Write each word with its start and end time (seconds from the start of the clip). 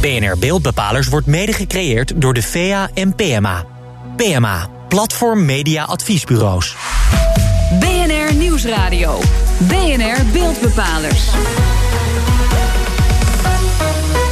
BNR 0.00 0.38
Beeldbepalers 0.38 1.08
wordt 1.08 1.26
mede 1.26 1.52
gecreëerd 1.52 2.12
door 2.16 2.34
de 2.34 2.42
VA 2.42 2.90
en 2.94 3.14
PMA. 3.14 3.64
PMA, 4.16 4.68
Platform 4.88 5.44
Media 5.44 5.84
Adviesbureaus. 5.84 6.76
BNR 7.80 8.34
Nieuwsradio. 8.34 9.18
BNR 9.58 10.24
Beeldbepalers. 10.32 11.28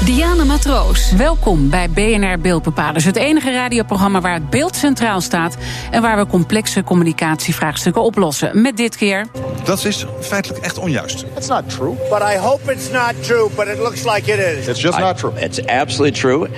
Diana 0.09 0.45
Matroos, 0.45 1.13
welkom 1.13 1.71
bij 1.71 1.91
BNR 1.91 2.39
Beeldbepalers. 2.41 3.05
Het 3.05 3.17
enige 3.17 3.53
radioprogramma 3.53 4.21
waar 4.21 4.35
het 4.35 4.51
beeld 4.51 4.77
centraal 4.77 5.21
staat... 5.21 5.57
en 5.91 6.03
waar 6.03 6.17
we 6.17 6.27
complexe 6.27 6.85
communicatievraagstukken 6.85 8.03
oplossen. 8.03 8.63
Met 8.63 8.77
dit 8.77 8.97
keer... 8.97 9.27
Dat 9.65 9.85
is 9.85 10.07
feitelijk 10.21 10.65
echt 10.65 10.79
onjuist. 10.79 11.25
It's 11.37 11.49
not 11.49 11.71
true. 11.71 11.95
But 12.11 12.21
I 12.21 12.37
hope 12.37 12.73
it's 12.73 12.91
not 12.91 13.13
true, 13.21 13.51
but 13.57 13.67
it 13.67 13.79
looks 13.79 14.05
like 14.05 14.33
it 14.33 14.59
is. 14.59 14.67
It's 14.67 14.81
just 14.81 14.99
not 14.99 15.19
true. 15.19 15.41
It's 15.41 15.67
absolutely 15.67 16.21
true. 16.21 16.49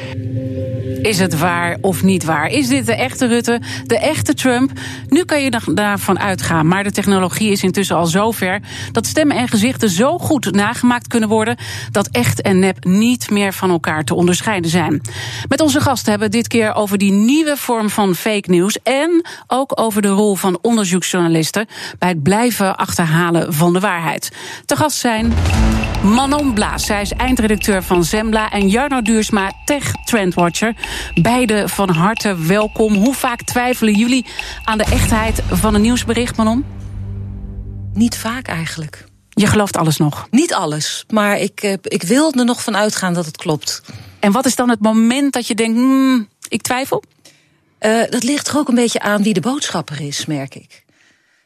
Is 1.03 1.19
het 1.19 1.39
waar 1.39 1.77
of 1.81 2.03
niet 2.03 2.25
waar? 2.25 2.47
Is 2.47 2.69
dit 2.69 2.87
de 2.87 2.95
echte 2.95 3.27
Rutte, 3.27 3.61
de 3.87 3.99
echte 3.99 4.35
Trump? 4.35 4.71
Nu 5.09 5.25
kan 5.25 5.43
je 5.43 5.61
daarvan 5.75 6.19
uitgaan, 6.19 6.67
maar 6.67 6.85
de 6.85 6.91
technologie 6.91 7.51
is 7.51 7.63
intussen 7.63 7.97
al 7.97 8.07
zo 8.07 8.31
ver 8.31 8.61
dat 8.93 9.07
stemmen 9.07 9.37
en 9.37 9.49
gezichten 9.49 9.91
zo 9.91 10.19
goed 10.19 10.53
nagemaakt 10.53 11.07
kunnen 11.07 11.29
worden 11.29 11.57
dat 11.91 12.09
echt 12.11 12.41
en 12.41 12.59
nep 12.59 12.85
niet 12.85 13.31
meer 13.31 13.53
van 13.53 13.71
elkaar 13.71 14.05
te 14.05 14.15
onderscheiden 14.15 14.71
zijn. 14.71 15.01
Met 15.49 15.61
onze 15.61 15.81
gasten 15.81 16.11
hebben 16.11 16.31
we 16.31 16.37
dit 16.37 16.49
keer 16.49 16.75
over 16.75 16.99
die 16.99 17.13
nieuwe 17.13 17.57
vorm 17.57 17.91
van 17.91 18.15
fake 18.15 18.51
news 18.51 18.79
en 18.83 19.25
ook 19.47 19.81
over 19.81 20.03
de 20.03 20.09
rol 20.09 20.35
van 20.35 20.59
onderzoeksjournalisten 20.63 21.67
bij 21.99 22.09
het 22.09 22.23
blijven 22.23 22.77
achterhalen 22.77 23.55
van 23.55 23.73
de 23.73 23.81
waarheid. 23.81 24.33
Te 24.67 24.77
gast 24.77 24.97
zijn 24.97 25.33
Manon 26.03 26.55
Blaas, 26.55 26.87
zij 26.87 27.03
is 27.03 27.13
eindredacteur 27.13 27.83
van 27.83 28.05
Zembla 28.05 28.51
en 28.51 28.69
Jarno 28.69 29.03
Duursma, 29.03 29.53
tech 29.65 29.93
trendwatcher. 30.05 30.75
Beide 31.15 31.69
van 31.69 31.89
harte 31.89 32.37
welkom. 32.37 32.95
Hoe 32.95 33.15
vaak 33.15 33.43
twijfelen 33.43 33.95
jullie 33.95 34.27
aan 34.65 34.79
de 34.79 34.85
echtheid 34.85 35.43
van 35.51 35.75
een 35.75 35.81
nieuwsbericht, 35.81 36.37
Manon? 36.37 36.65
Niet 37.93 38.17
vaak 38.17 38.47
eigenlijk. 38.47 39.05
Je 39.29 39.47
gelooft 39.47 39.77
alles 39.77 39.97
nog? 39.97 40.27
Niet 40.31 40.55
alles, 40.55 41.05
maar 41.09 41.39
ik, 41.39 41.63
eh, 41.63 41.73
ik 41.83 42.03
wil 42.03 42.33
er 42.33 42.45
nog 42.45 42.63
van 42.63 42.77
uitgaan 42.77 43.15
dat 43.15 43.27
het 43.27 43.37
klopt. 43.37 43.83
En 44.19 44.33
wat 44.33 44.47
is 44.47 44.55
dan 44.55 44.69
het 44.69 44.81
moment 44.81 45.33
dat 45.33 45.47
je 45.47 45.55
denkt, 45.55 45.79
hmm, 45.79 46.29
ik 46.49 46.63
twijfel? 46.63 47.03
Uh, 47.81 48.03
dat 48.09 48.23
ligt 48.23 48.49
er 48.49 48.57
ook 48.57 48.69
een 48.69 48.75
beetje 48.75 49.01
aan 49.01 49.23
wie 49.23 49.35
de 49.35 49.41
boodschapper 49.41 50.01
is, 50.01 50.27
merk 50.27 50.55
ik. 50.55 50.85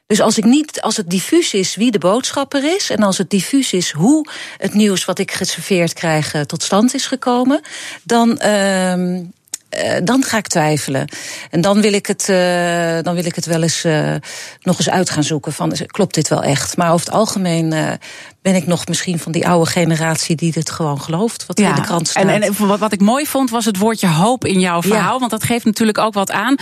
Dus 0.06 0.20
als, 0.20 0.38
ik 0.38 0.44
niet, 0.44 0.80
als 0.80 0.96
het 0.96 1.10
diffuus 1.10 1.54
is 1.54 1.74
wie 1.74 1.90
de 1.90 1.98
boodschapper 1.98 2.74
is... 2.74 2.90
en 2.90 3.02
als 3.02 3.18
het 3.18 3.30
diffuus 3.30 3.72
is 3.72 3.90
hoe 3.90 4.28
het 4.58 4.74
nieuws 4.74 5.04
wat 5.04 5.18
ik 5.18 5.32
geserveerd 5.32 5.92
krijg... 5.92 6.44
tot 6.46 6.62
stand 6.62 6.94
is 6.94 7.06
gekomen, 7.06 7.60
dan... 8.02 8.40
Uh, 8.44 9.96
dan 10.04 10.22
ga 10.22 10.36
ik 10.36 10.46
twijfelen. 10.46 11.08
En 11.50 11.60
dan 11.60 11.80
wil 11.80 11.92
ik 11.92 12.06
het, 12.06 12.28
uh, 12.28 12.98
dan 13.02 13.14
wil 13.14 13.24
ik 13.24 13.34
het 13.34 13.46
wel 13.46 13.62
eens 13.62 13.84
uh, 13.84 14.14
nog 14.62 14.78
eens 14.78 14.90
uit 14.90 15.10
gaan 15.10 15.24
zoeken. 15.24 15.52
Van, 15.52 15.72
klopt 15.86 16.14
dit 16.14 16.28
wel 16.28 16.42
echt? 16.42 16.76
Maar 16.76 16.92
over 16.92 17.06
het 17.06 17.14
algemeen 17.14 17.98
ben 18.44 18.54
ik 18.54 18.66
nog 18.66 18.86
misschien 18.86 19.18
van 19.18 19.32
die 19.32 19.48
oude 19.48 19.70
generatie 19.70 20.36
die 20.36 20.52
dit 20.52 20.70
gewoon 20.70 21.00
gelooft. 21.00 21.46
Wat 21.46 21.58
ja, 21.58 21.68
in 21.68 21.74
de 21.74 21.80
krant 21.80 22.08
staat. 22.08 22.22
En, 22.22 22.42
en 22.42 22.66
wat, 22.66 22.78
wat 22.78 22.92
ik 22.92 23.00
mooi 23.00 23.26
vond 23.26 23.50
was 23.50 23.64
het 23.64 23.78
woordje 23.78 24.08
hoop 24.08 24.44
in 24.44 24.60
jouw 24.60 24.82
verhaal. 24.82 25.12
Ja. 25.12 25.18
Want 25.18 25.30
dat 25.30 25.44
geeft 25.44 25.64
natuurlijk 25.64 25.98
ook 25.98 26.14
wat 26.14 26.30
aan. 26.30 26.54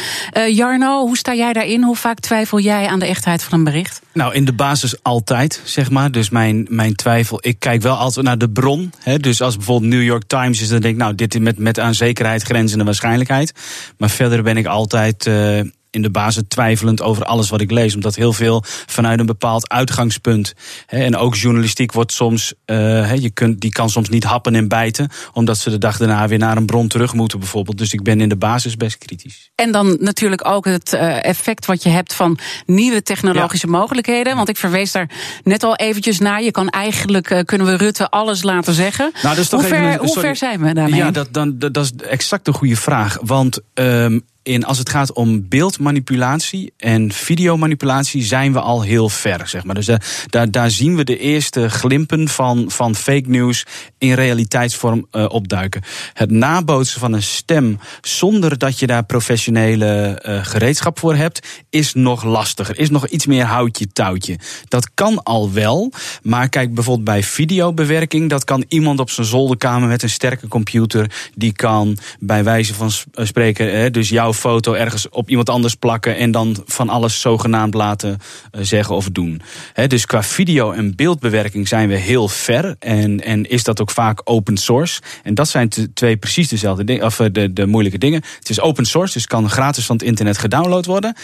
Jarno, 0.49 1.07
hoe 1.07 1.17
sta 1.17 1.35
jij 1.35 1.53
daarin? 1.53 1.83
Hoe 1.83 1.97
vaak 1.97 2.21
twijfel 2.21 2.61
jij 2.61 2.87
aan 2.87 2.99
de 2.99 3.07
echtheid 3.07 3.43
van 3.43 3.59
een 3.59 3.65
bericht? 3.65 4.01
Nou, 4.13 4.35
in 4.35 4.45
de 4.45 4.53
basis 4.53 5.03
altijd, 5.03 5.61
zeg 5.65 5.91
maar. 5.91 6.11
Dus 6.11 6.31
mijn, 6.31 6.67
mijn 6.71 6.95
twijfel, 6.95 7.39
ik 7.41 7.59
kijk 7.59 7.83
wel 7.83 7.97
altijd 7.97 8.27
naar 8.27 8.39
de 8.39 8.51
bron. 8.51 8.93
Hè. 8.99 9.19
Dus 9.19 9.41
als 9.41 9.57
bijvoorbeeld 9.57 9.93
New 9.93 10.03
York 10.03 10.25
Times 10.27 10.61
is, 10.61 10.69
dan 10.69 10.81
denk 10.81 10.95
ik, 10.95 11.01
nou, 11.01 11.15
dit 11.15 11.41
met, 11.41 11.59
met 11.59 11.79
aan 11.79 11.95
zekerheid 11.95 12.43
grenzende 12.43 12.85
waarschijnlijkheid. 12.85 13.53
Maar 13.99 14.11
verder 14.11 14.43
ben 14.43 14.57
ik 14.57 14.67
altijd. 14.67 15.27
Uh, 15.27 15.61
in 15.93 16.03
de 16.03 16.11
basis 16.11 16.43
twijfelend 16.49 17.03
over 17.03 17.25
alles 17.25 17.51
wat 17.51 17.61
ik 17.61 17.71
lees. 17.71 17.95
Omdat 17.95 18.15
heel 18.15 18.33
veel 18.33 18.63
vanuit 18.87 19.19
een 19.19 19.27
bepaald 19.27 19.69
uitgangspunt. 19.69 20.55
Hè, 20.87 20.99
en 21.05 21.17
ook 21.17 21.35
journalistiek 21.35 21.93
wordt 21.93 22.13
soms. 22.13 22.55
Uh, 22.67 23.15
je 23.17 23.31
kunt, 23.31 23.61
die 23.61 23.73
kan 23.73 23.91
soms 23.91 24.09
niet 24.09 24.25
happen 24.25 24.55
en 24.55 24.69
bijten. 24.69 25.11
Omdat 25.33 25.59
ze 25.59 25.71
de 25.71 25.79
dag 25.79 25.97
daarna 25.97 26.29
weer 26.29 26.39
naar 26.39 26.57
een 26.57 26.67
bron 26.67 26.89
terug 26.89 27.15
moeten, 27.15 27.39
bijvoorbeeld. 27.39 27.79
Dus 27.79 27.93
ik 27.93 28.03
ben 28.03 28.21
in 28.21 28.29
de 28.29 28.37
basis 28.37 28.77
best 28.77 28.99
kritisch. 28.99 29.51
En 29.55 29.73
dan 29.73 29.97
natuurlijk 30.01 30.49
ook 30.49 30.65
het 30.65 30.93
uh, 30.93 31.25
effect 31.25 31.67
wat 31.67 31.83
je 31.83 31.89
hebt 31.89 32.15
van 32.15 32.39
nieuwe 32.67 33.03
technologische 33.03 33.67
ja. 33.67 33.73
mogelijkheden. 33.73 34.37
Want 34.37 34.49
ik 34.49 34.57
verwees 34.57 34.93
daar 34.93 35.11
net 35.45 35.63
al 35.63 35.77
eventjes 35.77 36.19
naar. 36.19 36.43
Je 36.43 36.51
kan 36.51 36.69
eigenlijk, 36.69 37.31
uh, 37.31 37.41
kunnen 37.45 37.67
we 37.67 37.77
Rutte 37.77 38.11
alles 38.11 38.43
laten 38.43 38.75
zeggen. 38.75 39.11
Nou, 39.23 39.35
dat 39.35 39.45
is 39.45 39.49
toch 39.49 39.61
hoe, 39.61 39.69
ver, 39.69 39.89
even, 39.89 40.07
hoe 40.07 40.19
ver 40.19 40.37
zijn 40.37 40.61
we 40.61 40.75
daarmee? 40.75 40.99
Ja, 40.99 41.11
dat, 41.11 41.29
dan, 41.31 41.59
dat, 41.59 41.75
dat 41.75 41.85
is 41.85 42.07
exact 42.07 42.45
de 42.45 42.53
goede 42.53 42.77
vraag. 42.77 43.19
Want. 43.23 43.61
Um, 43.75 44.31
in 44.43 44.65
als 44.65 44.79
het 44.79 44.89
gaat 44.89 45.13
om 45.13 45.49
beeldmanipulatie 45.49 46.73
en 46.77 47.13
videomanipulatie 47.13 48.23
zijn 48.23 48.53
we 48.53 48.61
al 48.61 48.83
heel 48.83 49.09
ver, 49.09 49.49
zeg 49.49 49.65
maar. 49.65 49.75
Dus 49.75 49.89
daar, 50.27 50.51
daar, 50.51 50.71
zien 50.71 50.97
we 50.97 51.05
de 51.05 51.19
eerste 51.19 51.71
glimpen 51.71 52.29
van, 52.29 52.65
van 52.71 52.95
fake 52.95 53.29
news 53.29 53.67
in 53.99 54.13
realiteitsvorm 54.13 55.07
uh, 55.13 55.25
opduiken. 55.29 55.83
Het 56.13 56.31
nabootsen 56.31 57.01
van 57.01 57.13
een 57.13 57.23
stem 57.23 57.79
zonder 58.01 58.59
dat 58.59 58.79
je 58.79 58.87
daar 58.87 59.05
professionele 59.05 60.23
uh, 60.27 60.45
gereedschap 60.45 60.99
voor 60.99 61.15
hebt, 61.15 61.47
is 61.71 61.95
nog 61.95 62.25
lastiger. 62.25 62.79
Is 62.79 62.91
nog 62.91 63.07
iets 63.07 63.27
meer 63.27 63.45
houtje 63.45 63.93
touwtje. 63.93 64.39
Dat 64.69 64.91
kan 64.95 65.23
al 65.23 65.53
wel, 65.53 65.93
maar 66.23 66.49
kijk 66.49 66.75
bijvoorbeeld 66.75 67.07
bij 67.07 67.23
videobewerking, 67.23 68.31
dat 68.31 68.45
kan 68.45 68.65
iemand 68.69 69.01
op 69.01 69.11
zijn 69.11 69.27
zolderkamer 69.27 69.89
met 69.89 70.03
een 70.03 70.11
sterke 70.11 70.49
computer, 70.49 71.31
die 71.35 71.53
kan 71.53 71.99
bij 72.19 72.45
wijze 72.45 72.75
van 72.75 72.91
spreken, 73.15 73.79
hè, 73.79 73.91
dus 73.91 74.09
jouw 74.09 74.32
foto 74.33 74.73
ergens 74.73 75.09
op 75.09 75.29
iemand 75.29 75.49
anders 75.49 75.75
plakken 75.75 76.17
en 76.17 76.31
dan 76.31 76.63
van 76.65 76.89
alles 76.89 77.21
zogenaamd 77.21 77.75
laten 77.75 78.11
uh, 78.11 78.65
zeggen 78.65 78.95
of 78.95 79.09
doen. 79.11 79.43
Dus 79.87 80.07
qua 80.07 80.23
video- 80.23 80.73
en 80.73 80.97
beeldbewerking 80.97 81.69
zijn 81.69 81.89
we 81.89 81.95
heel 81.95 82.29
ver 82.29 82.77
en, 82.79 83.21
en 83.25 83.51
is 83.51 83.65
dat 83.65 83.81
ook 83.81 83.91
vaak 83.91 84.21
open 84.25 84.57
source. 84.57 85.01
En 85.23 85.35
dat 85.35 85.49
zijn 85.49 85.69
twee 85.95 86.17
precies 86.17 86.49
dezelfde 86.49 86.85
dingen, 86.85 87.05
of 87.05 87.17
de, 87.17 87.53
de 87.53 87.67
moeilijke 87.67 87.99
dingen. 87.99 88.23
Het 88.39 88.51
is 88.51 88.61
open 88.61 88.85
source, 88.85 89.13
dus 89.13 89.27
kan 89.27 89.51
gratis 89.51 89.87
van 89.87 89.97
het 89.97 90.05
internet 90.05 90.39
gedownload 90.39 90.87
worden. 90.87 91.17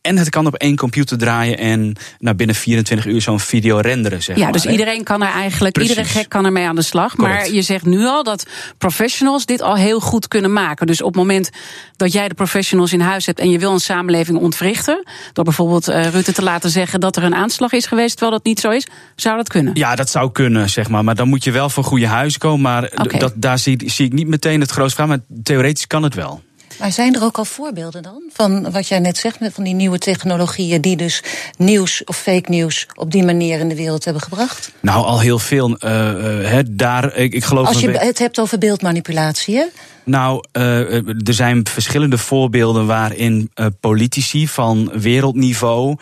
En 0.00 0.16
het 0.16 0.28
kan 0.28 0.46
op 0.46 0.54
één 0.54 0.76
computer 0.76 1.18
draaien 1.18 1.58
en 1.58 1.96
nou, 2.18 2.36
binnen 2.36 2.56
24 2.56 3.06
uur 3.06 3.22
zo'n 3.22 3.40
video 3.40 3.78
renderen. 3.78 4.22
Zeg 4.22 4.36
ja, 4.36 4.42
maar, 4.42 4.52
dus 4.52 4.66
iedereen 4.66 5.04
kan 5.04 5.22
er 5.22 5.32
eigenlijk, 5.32 5.74
Precies. 5.74 5.96
iedere 5.96 6.08
gek 6.08 6.28
kan 6.28 6.44
ermee 6.44 6.66
aan 6.66 6.74
de 6.74 6.82
slag. 6.82 7.14
Correct. 7.14 7.38
Maar 7.38 7.50
je 7.52 7.62
zegt 7.62 7.84
nu 7.84 8.04
al 8.04 8.22
dat 8.22 8.46
professionals 8.78 9.46
dit 9.46 9.62
al 9.62 9.76
heel 9.76 10.00
goed 10.00 10.28
kunnen 10.28 10.52
maken. 10.52 10.86
Dus 10.86 11.02
op 11.02 11.06
het 11.06 11.16
moment 11.16 11.50
dat 11.96 12.12
jij 12.12 12.28
de 12.28 12.34
professionals 12.34 12.92
in 12.92 13.00
huis 13.00 13.26
hebt 13.26 13.38
en 13.38 13.50
je 13.50 13.58
wil 13.58 13.72
een 13.72 13.80
samenleving 13.80 14.38
ontwrichten, 14.38 15.02
door 15.32 15.44
bijvoorbeeld 15.44 15.88
uh, 15.88 16.08
Rutte 16.08 16.32
te 16.32 16.42
laten 16.42 16.70
zeggen 16.70 17.00
dat 17.00 17.16
er 17.16 17.22
een 17.22 17.34
aanslag 17.34 17.72
is 17.72 17.86
geweest, 17.86 18.16
terwijl 18.16 18.36
dat 18.36 18.44
niet 18.44 18.60
zo 18.60 18.70
is, 18.70 18.86
zou 19.16 19.36
dat 19.36 19.48
kunnen? 19.48 19.74
Ja, 19.74 19.94
dat 19.94 20.10
zou 20.10 20.32
kunnen, 20.32 20.70
zeg 20.70 20.88
maar. 20.88 21.04
Maar 21.04 21.14
dan 21.14 21.28
moet 21.28 21.44
je 21.44 21.50
wel 21.50 21.70
van 21.70 21.84
goede 21.84 22.06
huis 22.06 22.38
komen. 22.38 22.60
Maar 22.60 22.90
dat, 23.18 23.32
daar 23.36 23.58
zie, 23.58 23.90
zie 23.90 24.06
ik 24.06 24.12
niet 24.12 24.28
meteen 24.28 24.60
het 24.60 24.70
grootste 24.70 24.94
vraag. 24.94 25.08
Maar 25.08 25.20
theoretisch 25.42 25.86
kan 25.86 26.02
het 26.02 26.14
wel. 26.14 26.42
Maar 26.78 26.92
zijn 26.92 27.14
er 27.14 27.22
ook 27.22 27.38
al 27.38 27.44
voorbeelden 27.44 28.02
dan? 28.02 28.22
Van 28.32 28.70
wat 28.70 28.88
jij 28.88 28.98
net 28.98 29.16
zegt, 29.16 29.38
van 29.52 29.64
die 29.64 29.74
nieuwe 29.74 29.98
technologieën 29.98 30.80
die 30.80 30.96
dus 30.96 31.22
nieuws 31.56 32.04
of 32.04 32.16
fake 32.16 32.50
nieuws 32.50 32.86
op 32.94 33.10
die 33.10 33.24
manier 33.24 33.60
in 33.60 33.68
de 33.68 33.74
wereld 33.74 34.04
hebben 34.04 34.22
gebracht? 34.22 34.70
Nou, 34.80 35.04
al 35.04 35.20
heel 35.20 35.38
veel. 35.38 35.70
Uh, 35.70 35.90
uh, 35.90 36.50
he, 36.50 36.74
daar, 36.74 37.16
ik, 37.16 37.32
ik 37.32 37.44
geloof 37.44 37.66
Als 37.66 37.80
je 37.80 37.90
het 37.90 38.18
hebt 38.18 38.40
over 38.40 38.58
beeldmanipulatie, 38.58 39.56
hè? 39.56 39.64
Nou, 40.08 40.44
uh, 40.52 41.08
er 41.08 41.34
zijn 41.34 41.66
verschillende 41.66 42.18
voorbeelden 42.18 42.86
waarin 42.86 43.50
uh, 43.54 43.66
politici 43.80 44.48
van 44.48 44.90
wereldniveau 44.94 45.96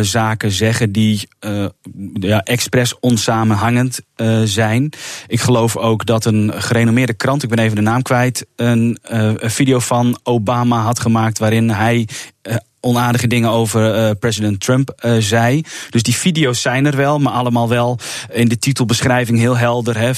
zaken 0.00 0.50
zeggen 0.50 0.92
die 0.92 1.28
ja, 2.14 2.40
expres 2.40 2.98
onsamenhangend 2.98 4.00
zijn. 4.44 4.92
Ik 5.26 5.40
geloof 5.40 5.76
ook 5.76 6.06
dat 6.06 6.24
een 6.24 6.52
gerenommeerde 6.54 7.14
krant, 7.14 7.42
ik 7.42 7.48
ben 7.48 7.58
even 7.58 7.76
de 7.76 7.82
naam 7.82 8.02
kwijt, 8.02 8.46
een, 8.56 8.98
een 9.02 9.50
video 9.50 9.78
van 9.78 10.18
Obama 10.22 10.80
had 10.80 11.00
gemaakt 11.00 11.38
waarin 11.38 11.70
hij. 11.70 12.08
Onaardige 12.84 13.26
dingen 13.26 13.50
over 13.50 13.96
uh, 13.96 14.10
president 14.20 14.60
Trump 14.60 14.92
uh, 15.04 15.16
zei. 15.18 15.62
Dus 15.90 16.02
die 16.02 16.14
video's 16.16 16.60
zijn 16.62 16.86
er 16.86 16.96
wel, 16.96 17.18
maar 17.18 17.32
allemaal 17.32 17.68
wel 17.68 17.98
in 18.32 18.48
de 18.48 18.58
titelbeschrijving 18.58 19.38
heel 19.38 19.56
helder. 19.56 19.98
Hè, 19.98 20.08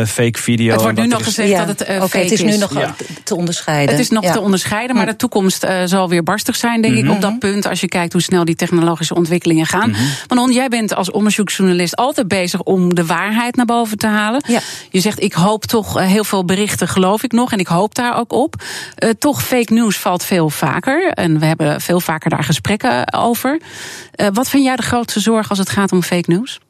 uh, 0.00 0.06
fake 0.06 0.38
video. 0.38 0.72
Het 0.72 0.82
wordt 0.82 0.98
nu 0.98 1.06
nog 1.06 1.20
is- 1.20 1.26
gezegd 1.26 1.48
Ja, 1.48 1.64
dat 1.64 1.78
het 1.78 1.88
uh, 1.88 1.96
Oké, 1.96 2.08
fake 2.08 2.18
het 2.24 2.32
is 2.32 2.42
nu 2.42 2.48
is. 2.48 2.58
nog 2.58 2.72
Ja. 2.78 2.94
te 3.24 3.34
onderscheiden. 3.36 3.90
Het 3.94 4.04
is 4.04 4.10
nog 4.10 4.22
Ja. 4.24 4.32
te 4.32 4.40
onderscheiden, 4.40 4.96
maar 4.96 5.06
de 5.06 5.16
toekomst 5.16 5.64
uh, 5.64 5.82
zal 5.84 6.08
weer 6.08 6.22
barstig 6.22 6.56
zijn, 6.56 6.80
denk 6.82 6.94
ik, 6.96 7.10
op 7.10 7.20
dat 7.20 7.38
punt. 7.38 7.66
Als 7.66 7.80
je 7.80 7.88
kijkt 7.88 8.12
hoe 8.12 8.22
snel 8.22 8.44
die 8.44 8.54
technologische 8.54 9.14
ontwikkelingen 9.14 9.66
gaan. 9.66 9.94
Manon, 10.28 10.52
jij 10.52 10.68
bent 10.68 10.94
als 10.94 11.10
onderzoeksjournalist 11.10 11.96
altijd 11.96 12.28
bezig 12.28 12.62
om 12.62 12.94
de 12.94 13.06
waarheid 13.06 13.56
naar 13.56 13.66
boven 13.66 13.98
te 13.98 14.06
halen. 14.06 14.42
Ja. 14.48 14.60
Je 14.90 15.00
zegt, 15.00 15.22
ik 15.22 15.32
hoop 15.32 15.64
toch 15.64 15.98
uh, 16.00 16.06
heel 16.06 16.24
veel 16.24 16.44
berichten, 16.44 16.88
geloof 16.88 17.22
ik 17.22 17.32
nog, 17.32 17.52
en 17.52 17.58
ik 17.58 17.66
hoop 17.66 17.94
daar 17.94 18.18
ook 18.18 18.32
op. 18.32 18.54
Uh, 19.04 19.10
toch, 19.18 19.42
fake 19.42 19.72
news 19.72 19.96
valt 19.96 20.24
veel 20.24 20.50
vaker. 20.50 21.08
En 21.10 21.38
we 21.38 21.46
hebben 21.46 21.80
veel 21.80 22.00
vaker 22.08 22.30
daar 22.30 22.44
gesprekken 22.44 23.12
over. 23.12 23.60
Uh, 23.60 24.26
wat 24.32 24.48
vind 24.48 24.64
jij 24.64 24.76
de 24.76 24.82
grootste 24.82 25.20
zorg 25.20 25.50
als 25.50 25.58
het 25.58 25.68
gaat 25.68 25.92
om 25.92 26.02
fake 26.02 26.30
news? 26.30 26.60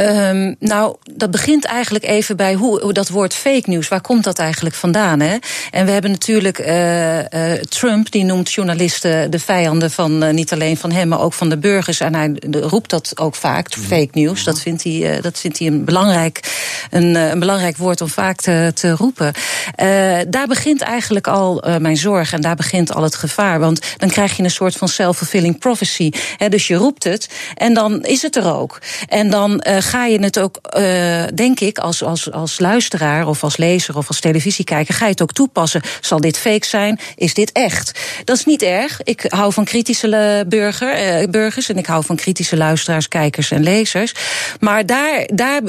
Um, 0.00 0.56
nou, 0.58 0.96
dat 1.12 1.30
begint 1.30 1.64
eigenlijk 1.64 2.04
even 2.04 2.36
bij 2.36 2.54
hoe, 2.54 2.92
dat 2.92 3.08
woord 3.08 3.34
fake 3.34 3.70
news. 3.70 3.88
Waar 3.88 4.00
komt 4.00 4.24
dat 4.24 4.38
eigenlijk 4.38 4.74
vandaan? 4.74 5.20
Hè? 5.20 5.36
En 5.70 5.86
we 5.86 5.90
hebben 5.90 6.10
natuurlijk 6.10 6.58
uh, 6.58 7.18
uh, 7.18 7.52
Trump, 7.52 8.10
die 8.10 8.24
noemt 8.24 8.52
journalisten 8.52 9.30
de 9.30 9.38
vijanden 9.38 9.90
van 9.90 10.24
uh, 10.24 10.30
niet 10.30 10.52
alleen 10.52 10.76
van 10.76 10.92
hem, 10.92 11.08
maar 11.08 11.20
ook 11.20 11.32
van 11.32 11.48
de 11.48 11.56
burgers. 11.56 12.00
En 12.00 12.14
hij 12.14 12.36
roept 12.50 12.90
dat 12.90 13.12
ook 13.14 13.34
vaak, 13.34 13.72
fake 13.72 14.08
news. 14.12 14.44
Dat 14.44 14.60
vindt 14.60 14.82
hij, 14.82 15.20
dat 15.20 15.38
vindt 15.38 15.58
hij 15.58 15.66
een, 15.66 15.84
belangrijk, 15.84 16.40
een, 16.90 17.14
een 17.14 17.38
belangrijk 17.38 17.76
woord 17.76 18.00
om 18.00 18.08
vaak 18.08 18.40
te, 18.40 18.70
te 18.74 18.90
roepen. 18.90 19.32
daar 20.28 20.46
begint 20.48 20.80
eigenlijk 20.80 21.26
al 21.26 21.64
mijn 21.78 21.96
zorg 21.96 22.32
en 22.32 22.40
daar 22.40 22.56
begint 22.56 22.94
al 22.94 23.02
het 23.02 23.14
gevaar. 23.14 23.60
Want 23.60 23.80
dan 23.96 24.08
krijg 24.08 24.36
je 24.36 24.42
een 24.42 24.50
soort 24.50 24.76
van 24.76 24.88
self-fulfilling 24.88 25.58
prophecy. 25.58 26.10
Hè? 26.36 26.48
Dus 26.48 26.66
je 26.66 26.74
roept 26.74 27.04
het 27.04 27.28
en 27.54 27.74
dan 27.74 28.04
is 28.04 28.22
het 28.22 28.36
er 28.36 28.54
ook. 28.54 28.78
En 29.08 29.30
dan 29.30 29.64
ga 29.86 30.04
je 30.04 30.18
het 30.18 30.38
ook, 30.38 30.58
uh, 30.78 31.24
denk 31.34 31.60
ik, 31.60 31.78
als, 31.78 32.02
als, 32.02 32.32
als 32.32 32.58
luisteraar 32.58 33.26
of 33.26 33.42
als 33.42 33.56
lezer 33.56 33.96
of 33.96 34.08
als 34.08 34.20
televisiekijker, 34.20 34.94
ga 34.94 35.04
je 35.04 35.10
het 35.10 35.22
ook 35.22 35.32
toepassen. 35.32 35.82
Zal 36.00 36.20
dit 36.20 36.38
fake 36.38 36.66
zijn? 36.66 36.98
Is 37.16 37.34
dit 37.34 37.52
echt? 37.52 38.00
Dat 38.24 38.36
is 38.36 38.44
niet 38.44 38.62
erg. 38.62 39.00
Ik 39.02 39.24
hou 39.28 39.52
van 39.52 39.64
kritische 39.64 40.44
burger, 40.48 41.20
uh, 41.22 41.28
burgers 41.28 41.68
en 41.68 41.78
ik 41.78 41.86
hou 41.86 42.04
van 42.04 42.16
kritische 42.16 42.56
luisteraars, 42.56 43.08
kijkers 43.08 43.50
en 43.50 43.62
lezers. 43.62 44.14
Maar 44.60 44.86
daar, 44.86 45.28
daar 45.34 45.60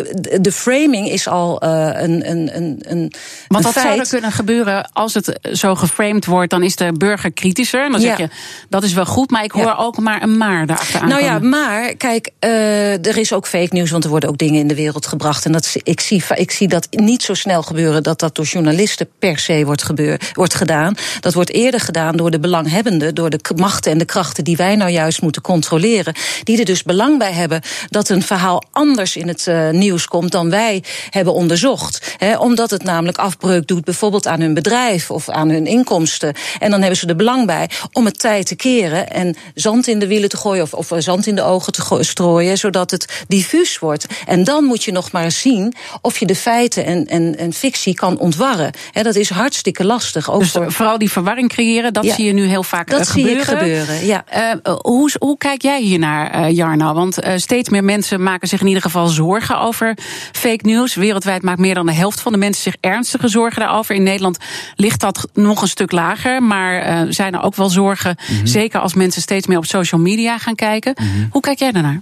de 0.41 0.51
framing 0.51 1.09
is 1.09 1.27
al 1.27 1.63
uh, 1.63 1.89
een, 1.93 2.29
een, 2.29 2.55
een, 2.55 2.83
een. 2.87 3.13
Want 3.47 3.63
dat 3.63 3.73
zou 3.73 3.99
er 3.99 4.07
kunnen 4.07 4.31
gebeuren 4.31 4.89
als 4.93 5.13
het 5.13 5.39
zo 5.51 5.75
geframed 5.75 6.25
wordt, 6.25 6.49
dan 6.49 6.63
is 6.63 6.75
de 6.75 6.93
burger 6.97 7.31
kritischer. 7.31 7.85
En 7.85 7.91
dan 7.91 8.01
zeg 8.01 8.17
je, 8.17 8.29
dat 8.69 8.83
is 8.83 8.93
wel 8.93 9.05
goed, 9.05 9.31
maar 9.31 9.43
ik 9.43 9.51
hoor 9.51 9.63
ja. 9.63 9.75
ook 9.75 9.97
maar 9.97 10.23
een 10.23 10.37
maar 10.37 10.65
daarachteraan. 10.65 11.09
Nou 11.09 11.23
ja, 11.23 11.39
maar 11.39 11.95
kijk, 11.95 12.29
er 12.39 13.17
is 13.17 13.33
ook 13.33 13.47
fake 13.47 13.85
want 13.85 14.05
worden 14.07 14.29
ook 14.29 14.37
dingen 14.37 14.59
in 14.59 14.67
de 14.67 14.75
wereld 14.75 15.05
gebracht. 15.05 15.45
En 15.45 15.51
dat, 15.51 15.75
ik, 15.83 15.99
zie, 15.99 16.23
ik 16.35 16.51
zie 16.51 16.67
dat 16.67 16.87
niet 16.91 17.23
zo 17.23 17.33
snel 17.33 17.63
gebeuren 17.63 18.03
dat 18.03 18.19
dat 18.19 18.35
door 18.35 18.45
journalisten 18.45 19.07
per 19.19 19.39
se 19.39 19.65
wordt, 19.65 19.83
gebeur, 19.83 20.31
wordt 20.33 20.53
gedaan. 20.53 20.95
Dat 21.19 21.33
wordt 21.33 21.49
eerder 21.49 21.79
gedaan 21.79 22.17
door 22.17 22.31
de 22.31 22.39
belanghebbenden, 22.39 23.15
door 23.15 23.29
de 23.29 23.39
machten 23.55 23.91
en 23.91 23.97
de 23.97 24.05
krachten 24.05 24.43
die 24.43 24.57
wij 24.57 24.75
nou 24.75 24.91
juist 24.91 25.21
moeten 25.21 25.41
controleren. 25.41 26.13
Die 26.43 26.59
er 26.59 26.65
dus 26.65 26.83
belang 26.83 27.17
bij 27.17 27.31
hebben 27.31 27.61
dat 27.89 28.09
een 28.09 28.21
verhaal 28.21 28.63
anders 28.71 29.15
in 29.15 29.27
het 29.27 29.45
uh, 29.47 29.69
nieuws 29.69 30.05
komt 30.05 30.31
dan 30.31 30.49
wij 30.49 30.83
hebben 31.09 31.33
onderzocht. 31.33 32.15
Omdat 32.39 32.69
het 32.69 32.83
namelijk 32.83 33.17
afbreuk 33.17 33.67
doet 33.67 33.83
bijvoorbeeld 33.83 34.27
aan 34.27 34.41
hun 34.41 34.53
bedrijf 34.53 35.11
of 35.11 35.29
aan 35.29 35.49
hun 35.49 35.65
inkomsten. 35.65 36.33
En 36.59 36.71
dan 36.71 36.79
hebben 36.79 36.99
ze 36.99 37.07
er 37.07 37.15
belang 37.15 37.45
bij 37.45 37.69
om 37.91 38.05
het 38.05 38.19
tijd 38.19 38.47
te 38.47 38.55
keren 38.55 39.09
en 39.09 39.35
zand 39.53 39.87
in 39.87 39.99
de 39.99 40.07
wielen 40.07 40.29
te 40.29 40.37
gooien 40.37 40.63
of, 40.63 40.73
of 40.73 40.91
zand 40.97 41.27
in 41.27 41.35
de 41.35 41.43
ogen 41.43 41.73
te 41.73 41.97
strooien, 41.99 42.57
zodat 42.57 42.91
het 42.91 43.23
diffuus 43.27 43.79
wordt. 43.79 43.96
En 44.25 44.43
dan 44.43 44.63
moet 44.63 44.83
je 44.83 44.91
nog 44.91 45.11
maar 45.11 45.23
eens 45.23 45.41
zien 45.41 45.73
of 46.01 46.17
je 46.17 46.25
de 46.25 46.35
feiten 46.35 46.85
en, 46.85 47.05
en, 47.05 47.37
en 47.37 47.53
fictie 47.53 47.93
kan 47.93 48.19
ontwarren. 48.19 48.71
He, 48.91 49.03
dat 49.03 49.15
is 49.15 49.29
hartstikke 49.29 49.85
lastig. 49.85 50.31
Ook 50.31 50.39
dus 50.39 50.51
voor... 50.51 50.71
vooral 50.71 50.97
die 50.97 51.11
verwarring 51.11 51.49
creëren, 51.49 51.93
dat 51.93 52.03
ja, 52.03 52.15
zie 52.15 52.25
je 52.25 52.33
nu 52.33 52.45
heel 52.45 52.63
vaak 52.63 52.89
dat 52.89 53.07
gebeuren. 53.07 53.37
Dat 53.37 53.45
zie 53.45 53.55
ik 53.55 53.59
gebeuren, 53.59 54.05
ja. 54.05 54.23
Uh, 54.65 54.75
hoe, 54.81 55.11
hoe 55.19 55.37
kijk 55.37 55.61
jij 55.61 55.81
hiernaar, 55.81 56.39
uh, 56.39 56.55
Jarno? 56.55 56.93
Want 56.93 57.25
uh, 57.25 57.33
steeds 57.35 57.69
meer 57.69 57.83
mensen 57.83 58.23
maken 58.23 58.47
zich 58.47 58.61
in 58.61 58.67
ieder 58.67 58.81
geval 58.81 59.07
zorgen 59.07 59.59
over 59.59 59.97
fake 60.31 60.65
news. 60.65 60.95
Wereldwijd 60.95 61.41
maakt 61.41 61.59
meer 61.59 61.73
dan 61.73 61.85
de 61.85 61.93
helft 61.93 62.19
van 62.19 62.31
de 62.31 62.37
mensen 62.37 62.63
zich 62.63 62.75
ernstige 62.79 63.27
zorgen 63.27 63.59
daarover. 63.59 63.95
In 63.95 64.03
Nederland 64.03 64.37
ligt 64.75 64.99
dat 64.99 65.27
nog 65.33 65.61
een 65.61 65.67
stuk 65.67 65.91
lager, 65.91 66.43
maar 66.43 67.05
zijn 67.09 67.33
er 67.33 67.41
ook 67.41 67.55
wel 67.55 67.69
zorgen. 67.69 68.15
Mm 68.17 68.37
-hmm. 68.37 68.47
Zeker 68.47 68.79
als 68.79 68.93
mensen 68.93 69.21
steeds 69.21 69.47
meer 69.47 69.57
op 69.57 69.65
social 69.65 70.01
media 70.01 70.37
gaan 70.37 70.55
kijken. 70.55 70.95
Mm 70.99 71.07
-hmm. 71.07 71.27
Hoe 71.31 71.41
kijk 71.41 71.59
jij 71.59 71.71
daarnaar? 71.71 72.01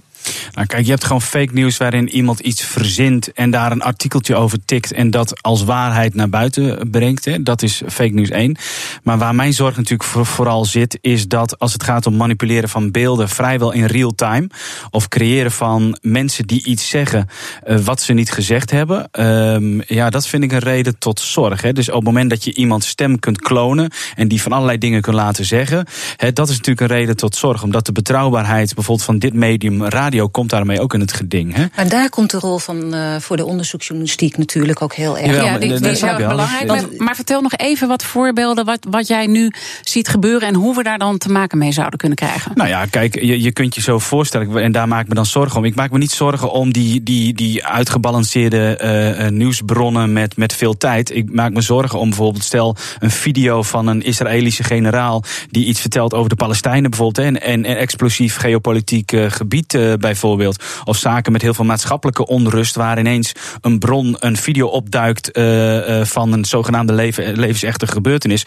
Nou, 0.52 0.66
kijk, 0.66 0.84
je 0.84 0.90
hebt 0.90 1.04
gewoon 1.04 1.22
fake 1.22 1.52
nieuws 1.52 1.76
waarin 1.76 2.08
iemand 2.08 2.40
iets 2.40 2.64
verzint 2.64 3.32
en 3.32 3.50
daar 3.50 3.72
een 3.72 3.82
artikeltje 3.82 4.36
over 4.36 4.58
tikt 4.64 4.92
en 4.92 5.10
dat 5.10 5.42
als 5.42 5.64
waarheid 5.64 6.14
naar 6.14 6.28
buiten 6.28 6.90
brengt. 6.90 7.24
Hè. 7.24 7.42
Dat 7.42 7.62
is 7.62 7.82
fake 7.88 8.14
nieuws 8.14 8.30
1. 8.30 8.56
Maar 9.02 9.18
waar 9.18 9.34
mijn 9.34 9.52
zorg 9.52 9.76
natuurlijk 9.76 10.08
voor, 10.08 10.26
vooral 10.26 10.64
zit, 10.64 10.98
is 11.00 11.28
dat 11.28 11.58
als 11.58 11.72
het 11.72 11.82
gaat 11.82 12.06
om 12.06 12.16
manipuleren 12.16 12.68
van 12.68 12.90
beelden 12.90 13.28
vrijwel 13.28 13.72
in 13.72 13.84
real 13.84 14.14
time, 14.14 14.48
of 14.90 15.08
creëren 15.08 15.52
van 15.52 15.98
mensen 16.02 16.46
die 16.46 16.64
iets 16.64 16.88
zeggen 16.88 17.28
uh, 17.66 17.78
wat 17.78 18.00
ze 18.00 18.12
niet 18.12 18.30
gezegd 18.30 18.70
hebben, 18.70 19.08
uh, 19.18 19.80
ja, 19.86 20.10
dat 20.10 20.26
vind 20.26 20.42
ik 20.42 20.52
een 20.52 20.58
reden 20.58 20.98
tot 20.98 21.20
zorg. 21.20 21.62
Hè. 21.62 21.72
Dus 21.72 21.88
op 21.88 21.94
het 21.94 22.04
moment 22.04 22.30
dat 22.30 22.44
je 22.44 22.54
iemands 22.54 22.88
stem 22.88 23.18
kunt 23.18 23.40
klonen 23.40 23.90
en 24.14 24.28
die 24.28 24.42
van 24.42 24.52
allerlei 24.52 24.78
dingen 24.78 25.00
kunt 25.00 25.16
laten 25.16 25.44
zeggen, 25.44 25.86
hè, 26.16 26.32
dat 26.32 26.48
is 26.48 26.56
natuurlijk 26.56 26.90
een 26.90 26.96
reden 26.96 27.16
tot 27.16 27.36
zorg, 27.36 27.62
omdat 27.62 27.86
de 27.86 27.92
betrouwbaarheid 27.92 28.74
bijvoorbeeld 28.74 29.06
van 29.06 29.18
dit 29.18 29.34
medium 29.34 29.84
radio 29.84 30.15
komt 30.24 30.50
daarmee 30.50 30.80
ook 30.80 30.94
in 30.94 31.00
het 31.00 31.12
geding. 31.12 31.54
Hè? 31.54 31.64
Maar 31.76 31.88
daar 31.88 32.08
komt 32.08 32.30
de 32.30 32.38
rol 32.38 32.58
van 32.58 32.94
uh, 32.94 33.16
voor 33.16 33.36
de 33.36 33.44
onderzoeksjournalistiek 33.44 34.38
natuurlijk 34.38 34.82
ook 34.82 34.94
heel 34.94 35.18
erg. 35.18 35.36
Ja, 35.36 35.42
ja 35.42 35.58
die, 35.58 35.80
die 35.80 35.90
is 35.90 36.00
heel 36.00 36.16
belangrijk. 36.16 36.66
Maar, 36.66 36.84
maar, 36.96 37.14
vertel 37.14 37.40
nog 37.40 37.56
even 37.56 37.88
wat 37.88 38.04
voorbeelden 38.04 38.64
wat, 38.64 38.86
wat 38.90 39.06
jij 39.06 39.26
nu 39.26 39.50
ziet 39.82 40.08
gebeuren 40.08 40.48
en 40.48 40.54
hoe 40.54 40.76
we 40.76 40.82
daar 40.82 40.98
dan 40.98 41.18
te 41.18 41.28
maken 41.28 41.58
mee 41.58 41.72
zouden 41.72 41.98
kunnen 41.98 42.16
krijgen. 42.16 42.52
Nou 42.54 42.68
ja, 42.68 42.86
kijk, 42.86 43.14
je, 43.14 43.42
je 43.42 43.52
kunt 43.52 43.74
je 43.74 43.80
zo 43.80 43.98
voorstellen, 43.98 44.62
en 44.62 44.72
daar 44.72 44.88
maak 44.88 45.02
ik 45.02 45.08
me 45.08 45.14
dan 45.14 45.26
zorgen 45.26 45.58
om. 45.58 45.64
Ik 45.64 45.74
maak 45.74 45.90
me 45.90 45.98
niet 45.98 46.10
zorgen 46.10 46.50
om 46.50 46.72
die, 46.72 47.02
die, 47.02 47.34
die 47.34 47.64
uitgebalanceerde 47.64 49.18
uh, 49.22 49.28
nieuwsbronnen 49.28 50.12
met, 50.12 50.36
met 50.36 50.52
veel 50.52 50.76
tijd. 50.76 51.14
Ik 51.14 51.32
maak 51.32 51.52
me 51.52 51.60
zorgen 51.60 51.98
om 51.98 52.08
bijvoorbeeld, 52.08 52.44
stel 52.44 52.76
een 52.98 53.10
video 53.10 53.62
van 53.62 53.86
een 53.86 54.02
Israëlische 54.02 54.64
generaal 54.64 55.24
die 55.50 55.66
iets 55.66 55.80
vertelt 55.80 56.14
over 56.14 56.28
de 56.28 56.36
Palestijnen 56.36 56.90
bijvoorbeeld, 56.90 57.26
en, 57.26 57.42
en, 57.42 57.64
en 57.64 57.76
explosief 57.76 58.36
geopolitiek 58.36 59.12
uh, 59.12 59.30
gebied 59.30 59.74
uh, 59.74 59.94
bijvoorbeeld. 60.06 60.64
Of 60.84 60.96
zaken 60.96 61.32
met 61.32 61.42
heel 61.42 61.54
veel 61.54 61.64
maatschappelijke 61.64 62.26
onrust, 62.26 62.74
waar 62.74 62.98
ineens 62.98 63.32
een 63.60 63.78
bron, 63.78 64.16
een 64.18 64.36
video 64.36 64.66
opduikt 64.66 65.38
uh, 65.38 65.88
uh, 65.88 66.04
van 66.04 66.32
een 66.32 66.44
zogenaamde 66.44 66.92
leven, 66.92 67.38
levensechte 67.38 67.86
gebeurtenis. 67.86 68.46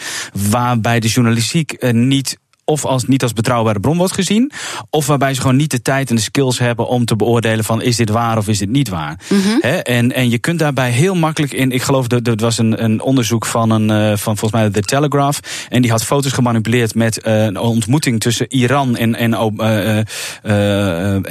Waarbij 0.50 1.00
de 1.00 1.07
journalistiek 1.07 1.91
niet 1.91 2.38
of 2.69 2.86
als, 2.86 3.06
niet 3.06 3.24
als 3.24 3.33
betrouwbare 3.33 3.80
bron 3.80 3.98
wordt 3.98 4.13
gezien. 4.13 4.51
Of 4.89 5.06
waarbij 5.06 5.33
ze 5.33 5.42
gewoon 5.42 5.56
niet 5.56 5.71
de 5.71 5.81
tijd 5.81 6.10
en 6.10 6.16
de 6.16 6.21
skills 6.21 6.60
hebben 6.60 6.88
om 6.88 7.06
te 7.06 7.16
beoordelen 7.16 7.66
van 7.66 7.81
is 7.81 7.95
dit 7.95 8.10
waar 8.10 8.38
of 8.38 8.48
is 8.48 8.57
dit 8.57 8.69
niet 8.69 8.89
waar. 8.89 9.19
Mm 9.30 9.42
-hmm. 9.42 9.60
en, 9.83 10.12
en 10.12 10.30
je 10.30 10.38
kunt 10.38 10.60
daarbij 10.60 10.92
heel 10.92 11.16
makkelijk 11.16 11.54
in. 11.54 11.71
Ik 11.71 11.81
geloof 11.81 12.07
dat 12.07 12.27
er 12.27 12.36
was 12.36 12.57
een, 12.57 12.83
een 12.83 13.01
onderzoek 13.01 13.45
van, 13.45 13.69
een, 13.69 13.89
uh, 13.89 14.18
van 14.18 14.38
volgens 14.38 14.62
mij 14.62 14.69
The 14.69 14.81
Telegraph. 14.81 15.39
En 15.69 15.81
die 15.81 15.92
had 15.92 16.04
foto's 16.04 16.31
gemanipuleerd 16.31 16.95
met 16.95 17.25
uh, 17.25 17.44
een 17.44 17.57
ontmoeting 17.57 18.19
tussen 18.19 18.45
Iran 18.54 18.95
en, 18.95 19.16
en, 19.16 19.31
uh, 19.31 19.98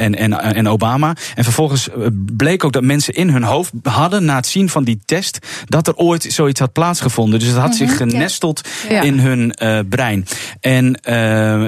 en, 0.00 0.14
en, 0.14 0.32
en 0.40 0.68
Obama. 0.68 1.16
En 1.34 1.44
vervolgens 1.44 1.88
bleek 2.36 2.64
ook 2.64 2.72
dat 2.72 2.82
mensen 2.82 3.14
in 3.14 3.28
hun 3.28 3.42
hoofd 3.42 3.72
hadden 3.82 4.24
na 4.24 4.36
het 4.36 4.46
zien 4.46 4.68
van 4.68 4.84
die 4.84 5.00
test 5.04 5.38
dat 5.64 5.86
er 5.86 5.94
ooit 5.96 6.26
zoiets 6.28 6.60
had 6.60 6.72
plaatsgevonden. 6.72 7.38
Dus 7.38 7.48
het 7.48 7.58
had 7.58 7.70
mm 7.70 7.78
-hmm, 7.78 7.88
zich 7.88 7.96
genesteld 7.96 8.68
ja. 8.88 9.02
in 9.02 9.18
hun 9.18 9.54
brein. 9.88 10.26
En 10.60 11.00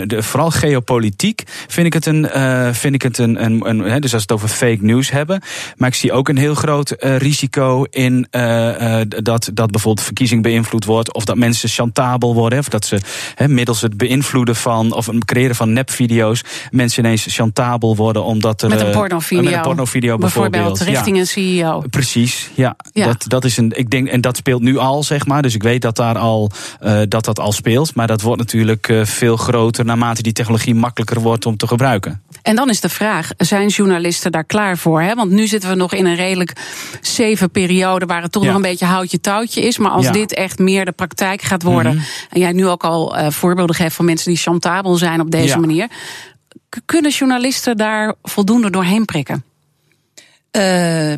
de, 0.07 0.23
vooral 0.23 0.50
geopolitiek 0.50 1.43
vind 1.67 1.87
ik 1.87 1.93
het 1.93 2.07
een. 2.07 2.29
Uh, 2.37 2.73
vind 2.73 2.95
ik 2.95 3.02
het 3.02 3.19
een, 3.19 3.45
een, 3.45 3.69
een 3.69 4.00
dus 4.00 4.14
als 4.14 4.25
we 4.25 4.33
het 4.33 4.33
over 4.33 4.49
fake 4.49 4.79
news 4.81 5.11
hebben. 5.11 5.40
Maar 5.76 5.88
ik 5.88 5.95
zie 5.95 6.12
ook 6.12 6.29
een 6.29 6.37
heel 6.37 6.55
groot 6.55 6.95
uh, 6.99 7.17
risico 7.17 7.85
in 7.90 8.26
dat, 9.09 9.50
dat 9.55 9.71
bijvoorbeeld 9.71 10.07
verkiezing 10.07 10.43
beïnvloed 10.43 10.85
wordt. 10.85 11.14
Of 11.14 11.25
dat 11.25 11.37
mensen 11.37 11.69
chantabel 11.69 12.35
worden. 12.35 12.59
Of 12.59 12.69
dat 12.69 12.85
ze 12.85 13.00
middels 13.47 13.81
het 13.81 13.97
beïnvloeden 13.97 14.57
van. 14.57 14.93
of 14.93 15.07
het 15.07 15.25
creëren 15.25 15.57
van 15.57 15.73
nepvideo's. 15.73 16.43
mensen 16.71 17.05
ineens 17.05 17.26
chantabel 17.29 17.97
worden. 17.97 18.25
omdat 18.25 18.62
er. 18.62 18.69
Met 18.69 18.81
een 18.81 18.90
pornovideo. 18.90 19.43
met 19.43 19.52
een 19.52 19.61
pornovideo 19.61 20.17
bijvoorbeeld. 20.17 20.52
bijvoorbeeld 20.52 20.88
richting 20.88 21.17
ja. 21.17 21.23
een 21.23 21.29
CEO. 21.29 21.83
Precies, 21.90 22.50
ja. 22.55 22.76
ja. 22.93 23.07
Dat, 23.07 23.25
dat 23.29 23.45
is 23.45 23.57
een. 23.57 23.73
Ik 23.75 23.90
denk, 23.90 24.09
en 24.09 24.21
dat 24.21 24.37
speelt 24.37 24.62
nu 24.62 24.76
al, 24.79 25.02
zeg 25.02 25.26
maar. 25.26 25.43
Dus 25.43 25.55
ik 25.55 25.62
weet 25.62 25.83
dat 25.83 25.97
daar 25.97 26.19
al. 26.19 26.50
dat 27.09 27.25
dat 27.25 27.38
al 27.38 27.52
speelt. 27.52 27.95
Maar 27.95 28.07
dat 28.07 28.21
wordt 28.21 28.38
natuurlijk 28.38 28.93
veel 29.02 29.37
groter 29.37 29.50
naarmate 29.85 30.23
die 30.23 30.33
technologie 30.33 30.75
makkelijker 30.75 31.21
wordt 31.21 31.47
om 31.47 31.57
te 31.57 31.66
gebruiken. 31.66 32.23
En 32.42 32.57
dan 32.57 32.69
is 32.69 32.80
de 32.80 32.88
vraag: 32.88 33.30
zijn 33.37 33.69
journalisten 33.69 34.33
daar 34.33 34.45
klaar 34.45 34.78
voor? 34.78 35.00
Hè? 35.00 35.14
Want 35.14 35.30
nu 35.30 35.47
zitten 35.47 35.71
we 35.71 35.75
nog 35.75 35.92
in 35.92 36.07
een 36.07 36.14
redelijk 36.14 36.52
safe 37.00 37.49
periode 37.49 38.07
waar 38.07 38.23
het 38.23 38.33
toch 38.33 38.42
ja. 38.42 38.49
nog 38.49 38.57
een 38.57 38.71
beetje 38.71 38.87
houtje 38.87 39.21
touwtje 39.21 39.61
is. 39.61 39.78
Maar 39.78 39.90
als 39.90 40.04
ja. 40.04 40.12
dit 40.12 40.35
echt 40.35 40.59
meer 40.59 40.85
de 40.85 40.92
praktijk 40.92 41.42
gaat 41.42 41.62
worden, 41.62 41.92
mm 41.92 41.99
-hmm. 41.99 42.07
en 42.30 42.40
jij 42.40 42.52
nu 42.52 42.66
ook 42.66 42.85
al 42.85 43.19
uh, 43.19 43.30
voorbeelden 43.30 43.76
geeft 43.76 43.95
van 43.95 44.04
mensen 44.04 44.30
die 44.30 44.40
chantabel 44.40 44.97
zijn 44.97 45.21
op 45.21 45.30
deze 45.30 45.54
ja. 45.54 45.59
manier, 45.59 45.88
kunnen 46.85 47.11
journalisten 47.11 47.76
daar 47.76 48.14
voldoende 48.23 48.71
doorheen 48.71 49.04
prikken? 49.04 49.45
Uh, 50.57 51.12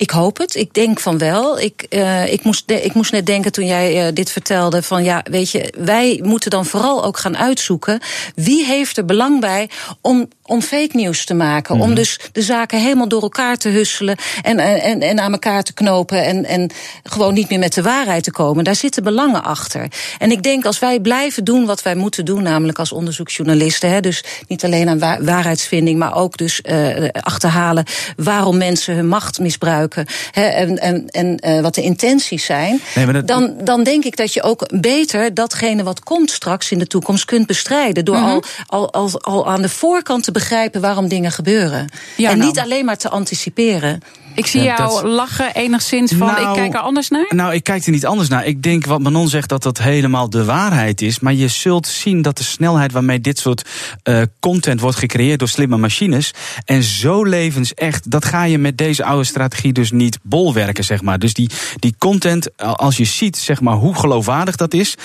Ik 0.00 0.10
hoop 0.10 0.38
het. 0.38 0.54
Ik 0.54 0.74
denk 0.74 1.00
van 1.00 1.18
wel. 1.18 1.60
Ik, 1.60 1.86
uh, 1.90 2.32
ik, 2.32 2.44
moest, 2.44 2.70
ik 2.70 2.94
moest 2.94 3.12
net 3.12 3.26
denken 3.26 3.52
toen 3.52 3.66
jij 3.66 4.06
uh, 4.06 4.14
dit 4.14 4.30
vertelde: 4.30 4.82
van 4.82 5.04
ja, 5.04 5.24
weet 5.30 5.50
je, 5.50 5.74
wij 5.78 6.20
moeten 6.22 6.50
dan 6.50 6.66
vooral 6.66 7.04
ook 7.04 7.18
gaan 7.18 7.36
uitzoeken 7.36 8.00
wie 8.34 8.64
heeft 8.64 8.96
er 8.96 9.04
belang 9.04 9.40
bij 9.40 9.70
om, 10.00 10.28
om 10.42 10.62
fake 10.62 10.96
nieuws 10.96 11.24
te 11.24 11.34
maken. 11.34 11.74
Mm 11.74 11.80
-hmm. 11.80 11.90
Om 11.90 11.96
dus 11.96 12.20
de 12.32 12.42
zaken 12.42 12.80
helemaal 12.80 13.08
door 13.08 13.22
elkaar 13.22 13.56
te 13.56 13.68
husselen 13.68 14.16
en, 14.42 14.58
en, 14.58 15.00
en 15.00 15.20
aan 15.20 15.32
elkaar 15.32 15.62
te 15.62 15.72
knopen 15.72 16.24
en, 16.24 16.44
en 16.44 16.70
gewoon 17.02 17.34
niet 17.34 17.48
meer 17.48 17.58
met 17.58 17.74
de 17.74 17.82
waarheid 17.82 18.24
te 18.24 18.32
komen. 18.32 18.64
Daar 18.64 18.74
zitten 18.74 19.02
belangen 19.02 19.44
achter. 19.44 19.88
En 20.18 20.30
ik 20.30 20.42
denk 20.42 20.64
als 20.64 20.78
wij 20.78 21.00
blijven 21.00 21.44
doen 21.44 21.66
wat 21.66 21.82
wij 21.82 21.94
moeten 21.94 22.24
doen, 22.24 22.42
namelijk 22.42 22.78
als 22.78 22.92
onderzoeksjournalisten, 22.92 23.90
hè, 23.90 24.00
dus 24.00 24.24
niet 24.48 24.64
alleen 24.64 24.88
aan 24.88 24.98
wa 24.98 25.22
waarheidsvinding, 25.22 25.98
maar 25.98 26.14
ook 26.14 26.36
dus 26.36 26.60
uh, 26.62 27.08
achterhalen 27.12 27.84
waarom 28.16 28.56
mensen 28.56 28.94
hun 28.94 29.08
macht 29.08 29.38
misbruiken 29.38 29.88
Hè, 30.30 30.42
en, 30.42 30.78
en, 30.78 31.06
en 31.08 31.38
uh, 31.46 31.60
wat 31.60 31.74
de 31.74 31.82
intenties 31.82 32.44
zijn, 32.44 32.80
nee, 32.94 33.06
dat... 33.06 33.26
dan, 33.26 33.54
dan 33.64 33.82
denk 33.82 34.04
ik 34.04 34.16
dat 34.16 34.34
je 34.34 34.42
ook 34.42 34.80
beter 34.80 35.34
datgene 35.34 35.82
wat 35.82 36.00
komt 36.00 36.30
straks 36.30 36.70
in 36.70 36.78
de 36.78 36.86
toekomst 36.86 37.24
kunt 37.24 37.46
bestrijden. 37.46 38.04
Door 38.04 38.16
mm 38.16 38.24
-hmm. 38.24 38.42
al, 38.66 38.92
al, 38.92 39.12
al, 39.12 39.20
al 39.22 39.48
aan 39.48 39.62
de 39.62 39.68
voorkant 39.68 40.24
te 40.24 40.32
begrijpen 40.32 40.80
waarom 40.80 41.08
dingen 41.08 41.32
gebeuren. 41.32 41.88
Ja, 42.16 42.30
en 42.30 42.36
nou. 42.36 42.48
niet 42.48 42.58
alleen 42.58 42.84
maar 42.84 42.96
te 42.96 43.08
anticiperen. 43.08 44.02
Ik 44.34 44.46
zie 44.46 44.62
ja, 44.62 44.76
jou 44.76 45.02
dat... 45.02 45.02
lachen 45.02 45.54
enigszins 45.54 46.12
van, 46.12 46.26
nou, 46.26 46.48
ik 46.48 46.54
kijk 46.54 46.74
er 46.74 46.80
anders 46.80 47.08
naar. 47.08 47.26
Nou, 47.28 47.54
ik 47.54 47.64
kijk 47.64 47.84
er 47.84 47.92
niet 47.92 48.06
anders 48.06 48.28
naar. 48.28 48.46
Ik 48.46 48.62
denk 48.62 48.86
wat 48.86 49.00
Manon 49.00 49.28
zegt 49.28 49.48
dat 49.48 49.62
dat 49.62 49.78
helemaal 49.78 50.30
de 50.30 50.44
waarheid 50.44 51.02
is. 51.02 51.20
Maar 51.20 51.34
je 51.34 51.48
zult 51.48 51.86
zien 51.86 52.22
dat 52.22 52.36
de 52.36 52.44
snelheid 52.44 52.92
waarmee 52.92 53.20
dit 53.20 53.38
soort 53.38 53.68
uh, 54.04 54.22
content 54.40 54.80
wordt 54.80 54.96
gecreëerd 54.96 55.38
door 55.38 55.48
slimme 55.48 55.76
machines. 55.76 56.34
En 56.64 56.82
zo 56.82 57.24
levensecht, 57.24 58.10
dat 58.10 58.24
ga 58.24 58.44
je 58.44 58.58
met 58.58 58.78
deze 58.78 59.04
oude 59.04 59.24
strategie 59.24 59.72
dus 59.72 59.90
niet 59.90 60.18
bolwerken, 60.22 60.84
zeg 60.84 61.02
maar. 61.02 61.18
Dus 61.18 61.34
die, 61.34 61.50
die 61.78 61.94
content, 61.98 62.58
als 62.58 62.96
je 62.96 63.04
ziet, 63.04 63.36
zeg 63.36 63.60
maar, 63.60 63.74
hoe 63.74 63.94
geloofwaardig 63.94 64.56
dat 64.56 64.74
is 64.74 64.96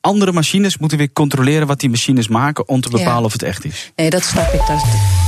andere 0.00 0.32
machines 0.32 0.78
moeten 0.78 0.98
weer 0.98 1.12
controleren 1.12 1.66
wat 1.66 1.80
die 1.80 1.90
machines 1.90 2.28
maken 2.28 2.68
om 2.68 2.80
te 2.80 2.90
bepalen 2.90 3.18
ja. 3.18 3.24
of 3.24 3.32
het 3.32 3.42
echt 3.42 3.64
is. 3.64 3.92
Nee, 3.96 4.10
dat 4.10 4.22
snap 4.22 4.52
ik. 4.52 4.66
Dat... 4.66 4.84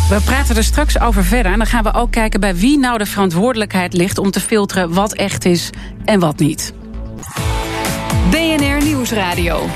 We 0.08 0.20
praten 0.24 0.56
er 0.56 0.64
straks 0.64 1.00
over 1.00 1.24
verder. 1.24 1.52
En 1.52 1.58
dan 1.58 1.66
gaan 1.66 1.82
we 1.82 1.94
ook 1.94 2.10
kijken 2.10 2.40
bij 2.40 2.56
wie 2.56 2.78
nou 2.78 2.98
de 2.98 3.06
verantwoordelijkheid 3.06 3.92
ligt 3.92 4.18
om 4.18 4.30
te 4.30 4.40
filteren 4.40 4.92
wat 4.92 5.12
echt 5.12 5.44
is 5.44 5.70
en 6.04 6.20
wat 6.20 6.38
niet. 6.38 6.72
BNR 8.30 8.82
Nieuwsradio. 8.84 9.68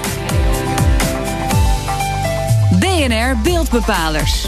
BNR 2.80 3.36
Beeldbepalers. 3.42 4.46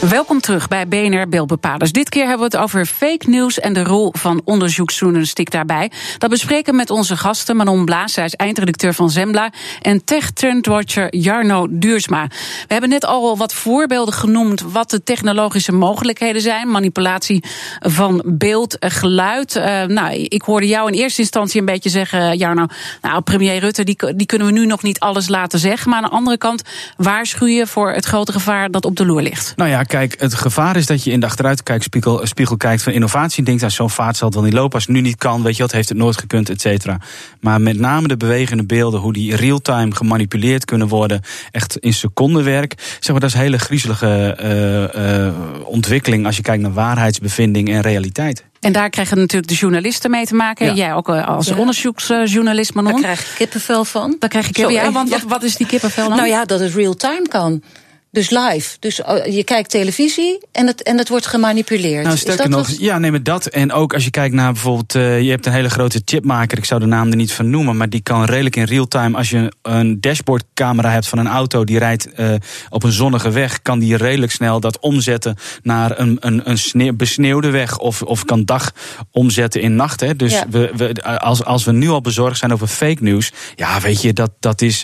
Welkom 0.00 0.40
terug 0.40 0.68
bij 0.68 0.88
BNR 0.88 1.28
Beeldbepalers. 1.28 1.92
Dit 1.92 2.08
keer 2.08 2.26
hebben 2.26 2.50
we 2.50 2.56
het 2.56 2.64
over 2.64 2.86
fake 2.86 3.30
news 3.30 3.60
en 3.60 3.72
de 3.72 3.84
rol 3.84 4.12
van 4.12 4.40
onderzoeksjournalistiek 4.44 5.50
daarbij. 5.50 5.90
Dat 6.18 6.30
bespreken 6.30 6.76
met 6.76 6.90
onze 6.90 7.16
gasten 7.16 7.56
Manon 7.56 7.84
Blaas, 7.84 8.12
zij 8.12 8.24
is 8.24 8.34
eindredacteur 8.34 8.94
van 8.94 9.10
Zembla, 9.10 9.50
en 9.82 10.04
tech-trendwatcher 10.04 11.16
Jarno 11.16 11.66
Duursma. 11.70 12.26
We 12.66 12.72
hebben 12.72 12.90
net 12.90 13.04
al 13.04 13.36
wat 13.36 13.54
voorbeelden 13.54 14.14
genoemd 14.14 14.60
wat 14.60 14.90
de 14.90 15.02
technologische 15.02 15.72
mogelijkheden 15.72 16.42
zijn. 16.42 16.70
Manipulatie 16.70 17.44
van 17.78 18.22
beeld, 18.26 18.76
geluid. 18.78 19.56
Uh, 19.56 19.82
nou, 19.82 20.12
ik 20.14 20.42
hoorde 20.42 20.66
jou 20.66 20.92
in 20.92 20.98
eerste 20.98 21.20
instantie 21.20 21.60
een 21.60 21.66
beetje 21.66 21.90
zeggen, 21.90 22.36
Jarno, 22.36 22.66
nou, 23.02 23.20
premier 23.20 23.58
Rutte, 23.58 23.84
die, 23.84 24.14
die 24.16 24.26
kunnen 24.26 24.46
we 24.46 24.52
nu 24.52 24.66
nog 24.66 24.82
niet 24.82 25.00
alles 25.00 25.28
laten 25.28 25.58
zeggen. 25.58 25.90
Maar 25.90 25.98
aan 25.98 26.08
de 26.08 26.16
andere 26.16 26.38
kant 26.38 26.62
waarschuw 26.96 27.46
je 27.46 27.66
voor 27.66 27.92
het 27.92 28.04
grote 28.04 28.32
gevaar 28.32 28.70
dat 28.70 28.84
op 28.84 28.96
de 28.96 29.06
loer 29.06 29.22
ligt. 29.22 29.52
Nou 29.56 29.70
ja, 29.70 29.82
kijk, 29.88 30.14
het 30.18 30.34
gevaar 30.34 30.76
is 30.76 30.86
dat 30.86 31.04
je 31.04 31.10
in 31.10 31.20
de 31.20 31.26
achteruitkijkspiegel 31.26 32.26
spiegel 32.26 32.56
kijkt 32.56 32.82
van 32.82 32.92
innovatie. 32.92 33.38
En 33.38 33.44
denkt, 33.44 33.62
aan 33.62 33.70
zo'n 33.70 33.90
vaart 33.90 34.16
zal 34.16 34.26
het 34.26 34.36
wel 34.36 34.44
niet 34.44 34.52
lopen. 34.52 34.74
Als 34.74 34.86
het 34.86 34.94
nu 34.94 35.00
niet 35.00 35.16
kan, 35.16 35.42
weet 35.42 35.56
je 35.56 35.62
wat, 35.62 35.72
heeft 35.72 35.88
het 35.88 35.98
nooit 35.98 36.18
gekund, 36.18 36.50
et 36.50 36.60
cetera. 36.60 37.00
Maar 37.40 37.60
met 37.60 37.78
name 37.78 38.08
de 38.08 38.16
bewegende 38.16 38.64
beelden, 38.64 39.00
hoe 39.00 39.12
die 39.12 39.36
real-time 39.36 39.94
gemanipuleerd 39.94 40.64
kunnen 40.64 40.88
worden. 40.88 41.20
Echt 41.50 41.76
in 41.76 41.92
secondenwerk. 41.92 42.74
Zeg 43.00 43.10
maar, 43.10 43.20
dat 43.20 43.28
is 43.28 43.34
een 43.34 43.40
hele 43.40 43.58
griezelige 43.58 44.38
uh, 44.42 45.26
uh, 45.26 45.34
ontwikkeling 45.64 46.26
als 46.26 46.36
je 46.36 46.42
kijkt 46.42 46.62
naar 46.62 46.72
waarheidsbevinding 46.72 47.68
en 47.68 47.80
realiteit. 47.80 48.44
En 48.60 48.72
daar 48.72 48.90
krijgen 48.90 49.18
natuurlijk 49.18 49.48
de 49.48 49.54
journalisten 49.54 50.10
mee 50.10 50.26
te 50.26 50.34
maken. 50.34 50.66
Ja. 50.66 50.72
Jij 50.72 50.94
ook 50.94 51.08
als 51.08 51.46
ja. 51.46 51.56
onderzoeksjournalist, 51.56 52.74
Manon. 52.74 52.92
Daar 52.92 53.00
krijg 53.00 53.28
je 53.28 53.36
kippenvel 53.36 53.84
van. 53.84 54.16
Daar 54.18 54.28
krijg 54.28 54.46
je 54.46 54.52
kippenvel, 54.52 54.84
ja, 54.84 54.92
want 54.92 55.10
wat, 55.10 55.22
wat 55.22 55.42
is 55.42 55.56
die 55.56 55.66
kippenvel 55.66 56.08
dan? 56.08 56.16
Nou 56.16 56.28
ja, 56.28 56.44
dat 56.44 56.60
het 56.60 56.74
real-time 56.74 57.28
kan. 57.28 57.62
Dus 58.10 58.30
live. 58.30 58.76
Dus 58.80 58.96
je 59.30 59.42
kijkt 59.44 59.70
televisie 59.70 60.38
en 60.52 60.66
het, 60.66 60.82
en 60.82 60.98
het 60.98 61.08
wordt 61.08 61.26
gemanipuleerd. 61.26 62.04
Nou, 62.04 62.16
sterker 62.16 62.48
nog, 62.48 62.68
wat... 62.68 62.78
ja, 62.78 62.98
neem 62.98 63.12
het 63.12 63.24
dat. 63.24 63.46
En 63.46 63.72
ook 63.72 63.94
als 63.94 64.04
je 64.04 64.10
kijkt 64.10 64.34
naar 64.34 64.52
bijvoorbeeld, 64.52 64.94
uh, 64.94 65.20
je 65.20 65.30
hebt 65.30 65.46
een 65.46 65.52
hele 65.52 65.70
grote 65.70 66.02
chipmaker, 66.04 66.58
ik 66.58 66.64
zou 66.64 66.80
de 66.80 66.86
naam 66.86 67.10
er 67.10 67.16
niet 67.16 67.32
van 67.32 67.50
noemen, 67.50 67.76
maar 67.76 67.88
die 67.88 68.00
kan 68.00 68.24
redelijk 68.24 68.56
in 68.56 68.64
real 68.64 68.88
time, 68.88 69.16
als 69.16 69.30
je 69.30 69.52
een 69.62 70.00
dashboardcamera 70.00 70.90
hebt 70.90 71.08
van 71.08 71.18
een 71.18 71.26
auto 71.26 71.64
die 71.64 71.78
rijdt 71.78 72.08
uh, 72.16 72.34
op 72.68 72.82
een 72.82 72.92
zonnige 72.92 73.30
weg, 73.30 73.62
kan 73.62 73.78
die 73.78 73.96
redelijk 73.96 74.32
snel 74.32 74.60
dat 74.60 74.78
omzetten 74.78 75.36
naar 75.62 75.98
een, 75.98 76.16
een, 76.20 76.50
een 76.50 76.58
sneeuw, 76.58 76.92
besneeuwde 76.92 77.50
weg 77.50 77.78
of, 77.78 78.02
of 78.02 78.24
kan 78.24 78.44
dag 78.44 78.72
omzetten 79.10 79.60
in 79.60 79.76
nacht. 79.76 80.00
Hè. 80.00 80.16
Dus 80.16 80.32
ja. 80.32 80.44
we, 80.50 80.70
we, 80.76 81.02
als, 81.02 81.44
als 81.44 81.64
we 81.64 81.72
nu 81.72 81.88
al 81.88 82.00
bezorgd 82.00 82.38
zijn 82.38 82.52
over 82.52 82.66
fake 82.66 83.02
news, 83.02 83.32
ja, 83.54 83.80
weet 83.80 84.02
je, 84.02 84.12
dat, 84.12 84.30
dat 84.40 84.62
is, 84.62 84.82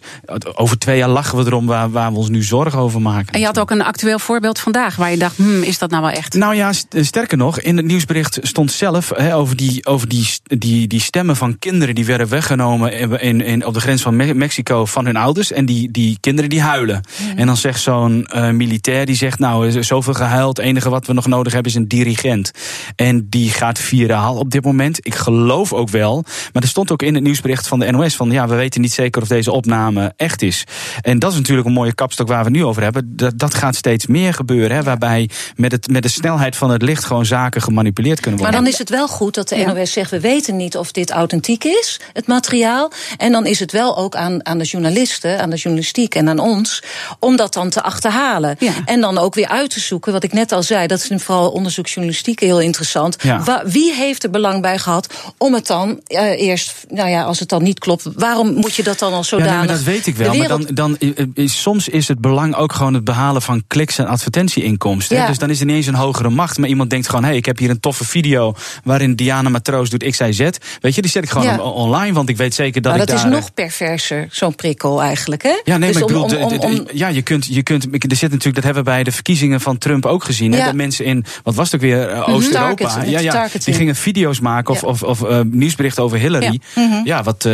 over 0.55 0.79
twee 0.79 0.99
jaar 0.99 1.09
lachen 1.09 1.39
we 1.39 1.45
erom 1.45 1.67
waar, 1.67 1.91
waar 1.91 2.13
we 2.13 2.19
ons 2.19 2.29
nu 2.29 2.43
zorgen 2.43 2.79
over 2.79 3.01
maken. 3.01 3.13
En 3.31 3.41
je 3.41 3.47
had 3.47 3.59
ook 3.59 3.71
een 3.71 3.83
actueel 3.83 4.19
voorbeeld 4.19 4.61
vandaag 4.61 4.97
waar 4.97 5.11
je 5.11 5.17
dacht, 5.17 5.37
hmm, 5.37 5.63
is 5.63 5.79
dat 5.79 5.91
nou 5.91 6.03
wel 6.03 6.13
echt? 6.13 6.35
Nou 6.35 6.55
ja, 6.55 6.73
sterker 6.91 7.37
nog, 7.37 7.61
in 7.61 7.77
het 7.77 7.87
nieuwsbericht 7.87 8.39
stond 8.43 8.73
zelf 8.73 9.13
he, 9.17 9.37
over, 9.37 9.57
die, 9.57 9.87
over 9.87 10.09
die, 10.09 10.29
die, 10.43 10.87
die 10.87 11.01
stemmen 11.01 11.37
van 11.37 11.59
kinderen 11.59 11.95
die 11.95 12.05
werden 12.05 12.29
weggenomen 12.29 13.21
in, 13.21 13.41
in, 13.41 13.67
op 13.67 13.75
de 13.75 13.81
grens 13.81 14.03
van 14.03 14.17
Me 14.17 14.35
Mexico 14.35 14.85
van 14.85 15.07
hun 15.07 15.17
ouders. 15.17 15.53
En 15.53 15.67
die, 15.67 15.91
die 15.91 16.17
kinderen 16.21 16.51
die 16.51 16.61
huilen. 16.61 17.01
Mm. 17.19 17.39
En 17.39 17.47
dan 17.47 17.57
zegt 17.57 17.81
zo'n 17.81 18.29
uh, 18.35 18.51
militair, 18.51 19.07
die 19.07 19.17
zegt, 19.17 19.39
nou, 19.39 19.67
er 19.69 19.77
is 19.77 19.87
zoveel 19.87 20.15
gehuild. 20.15 20.57
Het 20.57 20.67
enige 20.67 20.91
wat 20.91 21.07
we 21.07 21.13
nog 21.13 21.27
nodig 21.27 21.53
hebben 21.53 21.73
is 21.73 21.79
een 21.79 21.89
dirigent. 21.89 22.51
En 22.97 23.27
die 23.29 23.51
gaat 23.51 23.79
viraal 23.79 24.37
op 24.37 24.51
dit 24.51 24.65
moment. 24.65 25.07
Ik 25.07 25.15
geloof 25.15 25.73
ook 25.73 25.89
wel. 25.89 26.25
Maar 26.53 26.63
er 26.63 26.69
stond 26.69 26.93
ook 26.93 27.03
in 27.03 27.15
het 27.15 27.23
nieuwsbericht 27.23 27.69
van 27.69 27.79
de 27.79 27.91
NOS 27.91 28.17
van, 28.17 28.31
ja, 28.31 28.49
we 28.49 28.55
weten 28.55 28.81
niet 28.81 28.93
zeker 28.93 29.23
of 29.23 29.29
deze 29.29 29.53
opname 29.53 30.13
echt 30.17 30.43
is. 30.43 30.65
En 31.01 31.19
dat 31.19 31.33
is 31.33 31.39
natuurlijk 31.39 31.67
een 31.67 31.73
mooie 31.73 31.95
kapstok 31.95 32.29
waar 32.29 32.39
we 32.39 32.45
het 32.45 32.57
nu 32.57 32.65
over 32.65 32.83
hebben 32.83 33.04
dat, 33.07 33.39
dat 33.39 33.55
gaat 33.55 33.75
steeds 33.75 34.07
meer 34.07 34.35
gebeuren. 34.35 34.77
Hè, 34.77 34.83
waarbij 34.83 35.31
met, 35.57 35.73
het, 35.73 35.89
met 35.89 36.03
de 36.03 36.09
snelheid 36.09 36.57
van 36.57 36.71
het 36.71 36.83
licht 36.83 37.05
gewoon 37.05 37.27
zaken 37.27 37.63
gemanipuleerd 37.63 38.21
kunnen 38.21 38.41
worden. 38.41 38.57
Maar 38.57 38.65
dan 38.65 38.73
is 38.73 38.79
het 38.79 38.91
wel 38.91 39.09
goed 39.09 39.35
dat 39.35 39.49
de 39.49 39.57
NOS 39.57 39.93
zegt: 39.93 40.11
we 40.11 40.21
weten 40.21 40.57
niet 40.57 40.77
of 40.77 40.93
dit 40.93 41.11
authentiek 41.11 41.65
is, 41.65 42.01
het 42.13 42.27
materiaal. 42.27 42.93
En 43.17 43.33
dan 43.33 43.47
is 43.47 43.61
het 43.61 43.73
wel 43.73 43.97
ook 43.97 44.17
aan, 44.17 44.47
aan 44.47 44.59
de 44.59 44.65
journalisten, 44.65 45.41
aan 45.41 45.51
de 45.51 45.57
journalistiek 45.57 46.15
en 46.15 46.29
aan 46.29 46.39
ons, 46.39 46.83
om 47.19 47.37
dat 47.37 47.53
dan 47.53 47.71
te 47.71 47.83
achterhalen. 47.83 48.57
Ja. 48.59 48.73
En 48.85 49.01
dan 49.01 49.19
ook 49.19 49.35
weer 49.35 49.49
uit 49.49 49.71
te 49.71 49.81
zoeken, 49.81 50.13
wat 50.13 50.25
ik 50.25 50.33
net 50.33 50.53
al 50.53 50.63
zei, 50.63 50.87
dat 50.87 51.07
is 51.11 51.23
vooral 51.23 51.51
onderzoeksjournalistiek 51.51 52.41
heel 52.41 52.61
interessant. 52.61 53.17
Ja. 53.23 53.63
Wie 53.65 53.93
heeft 53.93 54.25
er 54.25 54.31
belang 54.31 54.63
bij 54.63 54.79
gehad 54.79 55.15
om 55.39 55.55
het 55.55 55.67
dan 55.67 56.01
uh, 56.09 56.41
eerst, 56.41 56.85
nou 56.89 57.09
ja, 57.09 57.23
als 57.23 57.41
het 57.41 57.49
dan 57.49 57.63
niet 57.63 57.79
klopt, 57.79 58.07
waarom 58.15 58.55
moet 58.55 58.75
je 58.75 58.83
dat 58.83 58.99
dan 58.99 59.13
al 59.13 59.25
zodanig? 59.25 59.53
Ja, 59.53 59.59
nee, 59.59 59.69
dat 59.69 59.83
weet 59.83 60.07
ik 60.07 60.17
wel. 60.17 60.31
Wereld... 60.31 60.65
Maar 60.65 60.75
dan, 60.75 60.97
dan 61.01 61.33
is, 61.35 61.61
soms 61.61 61.89
is 61.89 62.09
het 62.09 62.21
belang 62.21 62.55
ook 62.55 62.73
gewoon 62.73 62.94
het 62.95 63.05
behalen 63.05 63.43
van 63.43 63.65
kliks 63.67 63.99
en 63.99 64.07
advertentieinkomsten. 64.07 65.17
Ja. 65.17 65.27
Dus 65.27 65.39
dan 65.39 65.51
is 65.51 65.61
er 65.61 65.67
niet 65.67 65.77
eens 65.77 65.87
een 65.87 65.95
hogere 65.95 66.31
macht. 66.31 66.59
Maar 66.59 66.69
iemand 66.69 66.91
denkt 66.91 67.07
gewoon: 67.09 67.23
hé, 67.23 67.29
hey, 67.29 67.39
ik 67.39 67.47
heb 67.47 67.59
hier 67.59 67.71
een 67.71 67.81
toffe 67.81 68.05
video. 68.05 68.55
waarin 68.85 69.15
Diana 69.15 69.49
Matroos 69.49 69.91
doet 69.91 70.11
X, 70.11 70.19
Y, 70.19 70.33
Z. 70.33 70.39
Weet 70.81 70.95
je, 70.95 71.03
die 71.03 71.11
zet 71.11 71.25
ik 71.25 71.31
gewoon 71.31 71.47
ja. 71.47 71.59
online. 71.59 72.13
Want 72.13 72.29
ik 72.29 72.37
weet 72.37 72.55
zeker 72.55 72.83
dat 72.83 72.93
maar 72.93 73.01
ik 73.01 73.09
dat 73.09 73.17
daar. 73.17 73.27
Is 73.27 73.39
nog 73.39 73.55
perverser, 73.55 74.27
zo'n 74.31 74.55
prikkel 74.55 75.03
eigenlijk, 75.03 75.43
hè? 75.43 75.61
Ja, 75.65 75.77
nee, 75.77 75.93
dus 75.93 76.01
maar 76.01 76.11
ik 76.11 76.21
bedoel, 76.21 76.43
om, 76.43 76.53
om, 76.53 76.59
om, 76.59 76.87
ja, 76.93 77.09
je 77.09 77.23
kunt, 77.23 77.47
je 77.47 77.63
kunt. 77.63 77.85
Er 77.85 78.17
zit 78.17 78.31
natuurlijk, 78.31 78.55
dat 78.55 78.65
hebben 78.65 78.85
we 78.85 78.91
bij 78.91 79.03
de 79.05 79.13
verkiezingen 79.13 79.61
van 79.61 79.79
Trump 79.79 80.07
ook 80.07 80.25
gezien. 80.25 80.53
Hè? 80.53 80.65
Dat 80.65 80.75
mensen 80.75 81.05
in, 81.05 81.25
wat 81.43 81.55
was 81.55 81.71
het 81.71 81.75
ook 81.75 81.81
weer, 81.81 82.11
uh, 82.11 82.29
Oost-Europa. 82.29 82.85
Target, 82.85 83.11
ja, 83.11 83.19
ja, 83.21 83.49
die 83.65 83.75
gingen 83.75 83.95
video's 83.95 84.41
maken 84.41 84.75
of, 84.75 84.83
of, 84.85 85.03
of 85.03 85.23
uh, 85.23 85.41
nieuwsberichten 85.45 86.03
over 86.03 86.19
Hillary. 86.19 86.61
Ja, 86.75 86.83
mm 86.83 86.91
-hmm. 86.91 87.01
ja 87.05 87.23
wat 87.23 87.45
uh, 87.45 87.53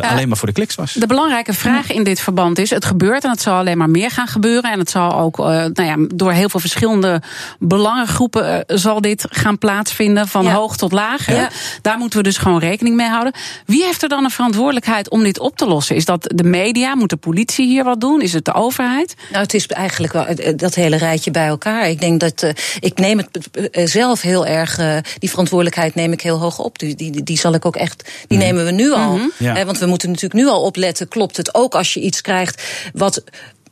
alleen 0.00 0.28
maar 0.28 0.36
voor 0.36 0.48
de 0.48 0.52
kliks 0.54 0.74
was. 0.74 0.92
De 0.92 1.06
belangrijke 1.06 1.52
vraag 1.52 1.92
in 1.92 2.04
dit 2.04 2.20
verband 2.20 2.58
is: 2.58 2.70
het 2.70 2.84
gebeurt 2.84 3.24
en 3.24 3.30
het 3.30 3.40
zal 3.40 3.58
alleen 3.58 3.78
maar 3.78 3.90
meer 3.90 4.10
gaan 4.10 4.26
gebeuren. 4.26 4.70
En 4.74 4.80
het 4.80 4.90
zal 4.90 5.18
ook 5.18 5.38
uh, 5.38 5.44
nou 5.44 5.82
ja, 5.82 5.96
door 6.14 6.32
heel 6.32 6.48
veel 6.48 6.60
verschillende 6.60 7.22
belangengroepen 7.58 8.64
uh, 8.66 8.76
zal 8.76 9.00
dit 9.00 9.26
gaan 9.30 9.58
plaatsvinden, 9.58 10.28
van 10.28 10.44
ja. 10.44 10.52
hoog 10.52 10.76
tot 10.76 10.92
laag. 10.92 11.26
Ja. 11.26 11.50
Daar 11.82 11.98
moeten 11.98 12.18
we 12.18 12.24
dus 12.24 12.38
gewoon 12.38 12.58
rekening 12.58 12.96
mee 12.96 13.08
houden. 13.08 13.32
Wie 13.66 13.84
heeft 13.84 14.02
er 14.02 14.08
dan 14.08 14.24
een 14.24 14.30
verantwoordelijkheid 14.30 15.08
om 15.08 15.22
dit 15.22 15.38
op 15.38 15.56
te 15.56 15.66
lossen? 15.66 15.96
Is 15.96 16.04
dat 16.04 16.32
de 16.34 16.44
media? 16.44 16.94
Moet 16.94 17.10
de 17.10 17.16
politie 17.16 17.66
hier 17.66 17.84
wat 17.84 18.00
doen? 18.00 18.20
Is 18.20 18.32
het 18.32 18.44
de 18.44 18.54
overheid? 18.54 19.14
Nou, 19.30 19.42
het 19.42 19.54
is 19.54 19.66
eigenlijk 19.66 20.12
wel 20.12 20.26
dat 20.56 20.74
hele 20.74 20.96
rijtje 20.96 21.30
bij 21.30 21.46
elkaar. 21.46 21.88
Ik 21.88 22.00
denk 22.00 22.20
dat 22.20 22.42
uh, 22.42 22.50
ik 22.80 22.98
neem 22.98 23.18
het 23.18 23.48
uh, 23.72 23.86
zelf 23.86 24.20
heel 24.20 24.46
erg, 24.46 24.78
uh, 24.78 24.96
die 25.18 25.30
verantwoordelijkheid 25.30 25.94
neem 25.94 26.12
ik 26.12 26.20
heel 26.20 26.38
hoog 26.38 26.58
op. 26.58 26.78
Die, 26.78 26.94
die, 26.94 27.22
die 27.22 27.38
zal 27.38 27.54
ik 27.54 27.64
ook 27.64 27.76
echt, 27.76 28.10
die 28.26 28.38
mm. 28.38 28.44
nemen 28.44 28.64
we 28.64 28.70
nu 28.70 28.92
al. 28.92 29.12
Mm 29.12 29.18
-hmm. 29.18 29.32
ja. 29.38 29.64
want 29.64 29.78
we 29.78 29.86
moeten 29.86 30.08
natuurlijk 30.08 30.40
nu 30.40 30.48
al 30.48 30.62
opletten, 30.62 31.08
klopt 31.08 31.36
het 31.36 31.54
ook 31.54 31.74
als 31.74 31.94
je 31.94 32.00
iets 32.00 32.20
krijgt 32.20 32.62
wat 32.92 33.22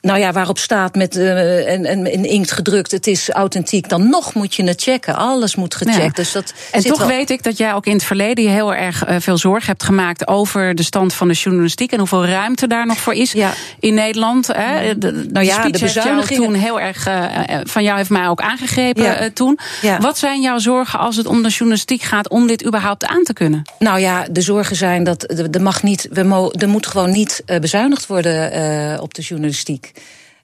nou 0.03 0.19
ja, 0.19 0.33
waarop 0.33 0.59
staat 0.59 0.95
met 0.95 1.17
uh, 1.17 1.73
en, 1.73 1.85
en 1.85 2.13
in 2.13 2.25
inkt 2.25 2.51
gedrukt, 2.53 2.91
het 2.91 3.07
is 3.07 3.31
authentiek, 3.31 3.89
dan 3.89 4.09
nog 4.09 4.35
moet 4.35 4.55
je 4.55 4.65
het 4.65 4.83
checken. 4.83 5.17
Alles 5.17 5.55
moet 5.55 5.75
gecheckt. 5.75 5.97
Ja. 6.17 6.23
Dus 6.23 6.33
dat 6.33 6.53
En 6.73 6.83
toch 6.83 6.99
wel- 6.99 7.07
weet 7.07 7.31
ik 7.31 7.43
dat 7.43 7.57
jij 7.57 7.75
ook 7.75 7.87
in 7.87 7.93
het 7.93 8.05
verleden 8.05 8.51
heel 8.51 8.75
erg 8.75 9.05
eh, 9.05 9.17
veel 9.19 9.39
zorg 9.39 9.67
hebt 9.67 9.83
gemaakt 9.83 10.29
over 10.29 10.75
de 10.75 10.83
stand 10.83 11.15
van 11.15 11.29
de 11.29 11.35
journalistiek 11.35 11.93
en 11.93 11.99
hoeveel 11.99 12.27
ruimte 12.27 12.67
daar 12.67 12.87
nog 12.87 12.99
voor 12.99 13.15
is 13.15 13.33
Ja. 13.33 13.53
in 13.81 13.95
Nederland. 13.95 14.47
Hè. 14.47 14.99
De, 14.99 15.27
Nou 15.33 15.47
ja, 15.47 15.63
de 15.69 15.79
bezuinigingen. 15.79 16.43
toen 16.45 16.55
heel 16.55 16.81
erg 16.81 17.07
eh, 17.07 17.25
van 17.65 17.83
jou 17.83 17.97
heeft 17.97 18.11
mij 18.11 18.29
ook 18.29 18.41
aangegrepen 18.41 19.03
Ja. 19.03 19.31
toen. 19.35 19.59
Wat 20.01 20.19
zijn 20.19 20.41
jouw 20.41 20.59
zorgen 20.59 20.99
als 20.99 21.17
het 21.17 21.27
om 21.27 21.43
de 21.43 21.49
journalistiek 21.49 22.03
gaat 22.03 22.29
om 22.29 22.47
dit 22.47 22.65
überhaupt 22.67 23.07
aan 23.07 23.23
te 23.23 23.33
kunnen? 23.33 23.63
Nou 23.79 23.99
ja, 23.99 24.25
de 24.31 24.41
zorgen 24.41 24.77
zijn 24.77 25.05
dat 25.05 25.31
er 25.53 25.63
mag 25.63 25.83
niet, 25.83 26.09
we 26.11 26.23
mo, 26.23 26.51
er 26.51 26.69
moet 26.69 26.87
gewoon 26.87 27.11
niet 27.11 27.43
bezuinigd 27.61 28.07
worden 28.07 29.01
op 29.01 29.15
de 29.15 29.23
journalistiek. 29.23 29.92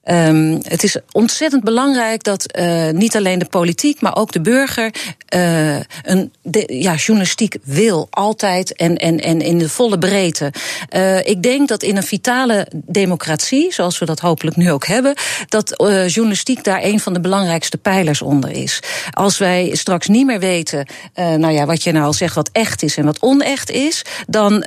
Ehm, 0.08 0.58
het 0.62 0.82
is 0.82 0.96
ontzettend 1.12 1.64
belangrijk 1.64 2.22
dat 2.22 2.52
eh, 2.52 2.88
niet 2.90 3.16
alleen 3.16 3.38
de 3.38 3.44
politiek, 3.44 4.00
maar 4.00 4.16
ook 4.16 4.32
de 4.32 4.40
burger 4.40 4.94
eh, 5.26 5.76
een 6.02 6.32
ja, 6.66 6.94
journalistiek 6.94 7.56
wil. 7.64 8.06
Altijd 8.10 8.76
en, 8.76 8.96
en, 8.96 9.20
en 9.20 9.40
in 9.40 9.58
de 9.58 9.68
volle 9.68 9.98
breedte. 9.98 10.52
Eh, 10.88 11.26
ik 11.26 11.42
denk 11.42 11.68
dat 11.68 11.82
in 11.82 11.96
een 11.96 12.02
vitale 12.02 12.66
democratie, 12.74 13.72
zoals 13.72 13.98
we 13.98 14.04
dat 14.04 14.20
hopelijk 14.20 14.56
nu 14.56 14.72
ook 14.72 14.86
hebben, 14.86 15.14
dat 15.48 15.74
journalistiek 16.06 16.64
daar 16.64 16.82
een 16.82 17.00
van 17.00 17.12
de 17.12 17.20
belangrijkste 17.20 17.76
pijlers 17.76 18.22
onder 18.22 18.50
is. 18.50 18.80
Als 19.10 19.38
wij 19.38 19.70
straks 19.72 20.06
niet 20.06 20.26
meer 20.26 20.40
weten, 20.40 20.86
nou 21.14 21.50
ja, 21.50 21.66
wat 21.66 21.82
je 21.82 21.92
nou 21.92 22.04
al 22.04 22.12
zegt, 22.12 22.34
wat 22.34 22.50
echt 22.52 22.82
is 22.82 22.96
en 22.96 23.04
wat 23.04 23.20
onecht 23.20 23.70
is, 23.70 24.02
dan, 24.26 24.64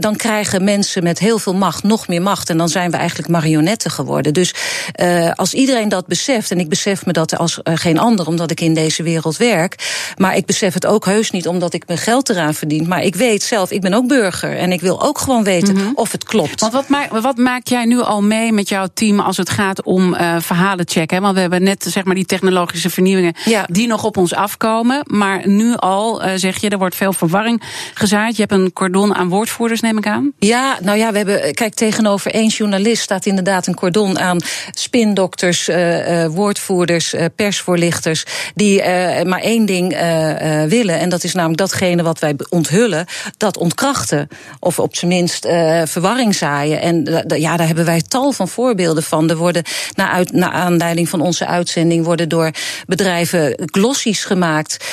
dan 0.00 0.16
krijgen 0.16 0.64
mensen 0.64 1.02
met 1.02 1.18
heel 1.18 1.38
veel 1.38 1.54
macht 1.54 1.82
nog 1.82 2.08
meer 2.08 2.22
macht. 2.22 2.50
En 2.50 2.58
dan 2.58 2.68
zijn 2.68 2.90
we 2.90 2.96
eigenlijk 2.96 3.28
marionetten 3.28 3.90
geworden. 3.90 4.34
Dus 4.34 4.54
eh, 4.92 5.32
als 5.34 5.54
iedereen 5.54 5.88
dat 5.88 6.06
beseft, 6.06 6.50
en 6.50 6.58
ik 6.60 6.68
besef 6.68 7.06
me 7.06 7.12
dat 7.12 7.38
als 7.38 7.62
eh, 7.62 7.72
geen 7.76 7.98
ander, 7.98 8.26
omdat 8.26 8.50
ik 8.50 8.60
in 8.60 8.74
deze 8.74 9.02
wereld 9.02 9.36
werk, 9.36 9.74
maar 10.16 10.36
ik 10.36 10.46
besef 10.46 10.74
het 10.74 10.86
ook 10.86 11.04
heus 11.04 11.30
niet 11.30 11.48
omdat 11.48 11.74
ik 11.74 11.86
mijn 11.86 11.98
geld 11.98 12.28
eraan 12.28 12.54
verdien. 12.54 12.88
Maar 12.88 13.02
ik 13.02 13.14
weet 13.14 13.42
zelf, 13.42 13.70
ik 13.70 13.80
ben 13.80 13.94
ook 13.94 14.06
burger 14.06 14.56
en 14.56 14.72
ik 14.72 14.80
wil 14.80 15.02
ook 15.02 15.18
gewoon 15.18 15.44
weten 15.44 15.92
of 15.94 16.12
het 16.12 16.24
klopt. 16.24 16.60
Want 16.60 16.72
wat, 16.72 16.88
maak, 16.88 17.10
wat 17.10 17.36
maak 17.36 17.66
jij 17.66 17.84
nu 17.84 18.00
al 18.00 18.22
mee 18.22 18.52
met 18.52 18.68
jouw 18.68 18.86
team 18.94 19.20
als 19.20 19.36
het 19.36 19.50
gaat 19.50 19.82
om 19.82 20.14
eh 20.14 20.36
verhalen 20.40 20.88
checken? 20.88 21.16
hè? 21.16 21.22
Want 21.22 21.34
we 21.34 21.40
hebben 21.40 21.62
net 21.62 21.84
zeg 21.88 22.04
maar, 22.04 22.14
die 22.14 22.26
technologische 22.26 22.90
vernieuwingen 22.90 23.34
Ja. 23.44 23.66
die 23.70 23.86
nog 23.86 24.04
op 24.04 24.16
ons 24.16 24.34
afkomen. 24.34 25.00
Maar 25.04 25.48
nu 25.48 25.76
al 25.76 26.22
zeg 26.34 26.60
je, 26.60 26.68
er 26.68 26.78
wordt 26.78 26.94
veel 26.94 27.12
verwarring 27.12 27.62
gezaaid. 27.94 28.36
Je 28.36 28.40
hebt 28.40 28.52
een 28.52 28.72
cordon 28.72 29.14
aan 29.14 29.28
woordvoerders, 29.28 29.80
neem 29.80 29.98
ik 29.98 30.06
aan. 30.06 30.32
Ja, 30.38 30.78
nou 30.82 30.98
ja, 30.98 31.10
we 31.10 31.16
hebben. 31.16 31.54
Kijk, 31.54 31.74
tegenover 31.74 32.30
één 32.30 32.48
journalist 32.48 33.02
staat 33.02 33.26
inderdaad 33.26 33.66
een 33.66 33.74
cordon 33.74 34.18
aan 34.18 34.38
spindokters, 34.70 35.68
eh, 35.68 36.26
woordvoerders, 36.26 37.12
eh, 37.12 37.24
persvoorlichters. 37.36 38.24
die 38.54 38.82
maar 39.24 39.40
één 39.40 39.66
ding 39.66 39.88
willen. 40.68 40.98
En 40.98 41.08
dat 41.08 41.24
is 41.24 41.34
namelijk 41.34 41.58
datgene 41.58 42.02
wat 42.02 42.18
wij 42.18 42.36
onthullen, 42.48 43.06
dat 43.36 43.56
ontkrachten. 43.56 44.28
Of 44.60 44.78
op 44.78 44.96
zijn 44.96 45.10
minst 45.10 45.46
verwarring 45.84 46.34
zaaien. 46.34 46.80
En 46.80 47.24
ja, 47.26 47.56
daar 47.56 47.66
hebben 47.66 47.84
wij 47.84 48.02
tal 48.08 48.32
van 48.32 48.48
voorbeelden 48.48 49.02
van. 49.02 49.30
Er 49.30 49.36
worden, 49.36 49.62
naar, 49.94 50.10
uit, 50.10 50.32
naar 50.32 50.50
aanleiding 50.50 51.08
van 51.08 51.20
onze 51.20 51.46
uitzending, 51.46 52.04
worden 52.04 52.28
door 52.28 52.50
bedrijven 52.86 53.68
glossies 53.72 54.24
gemaakt. 54.24 54.84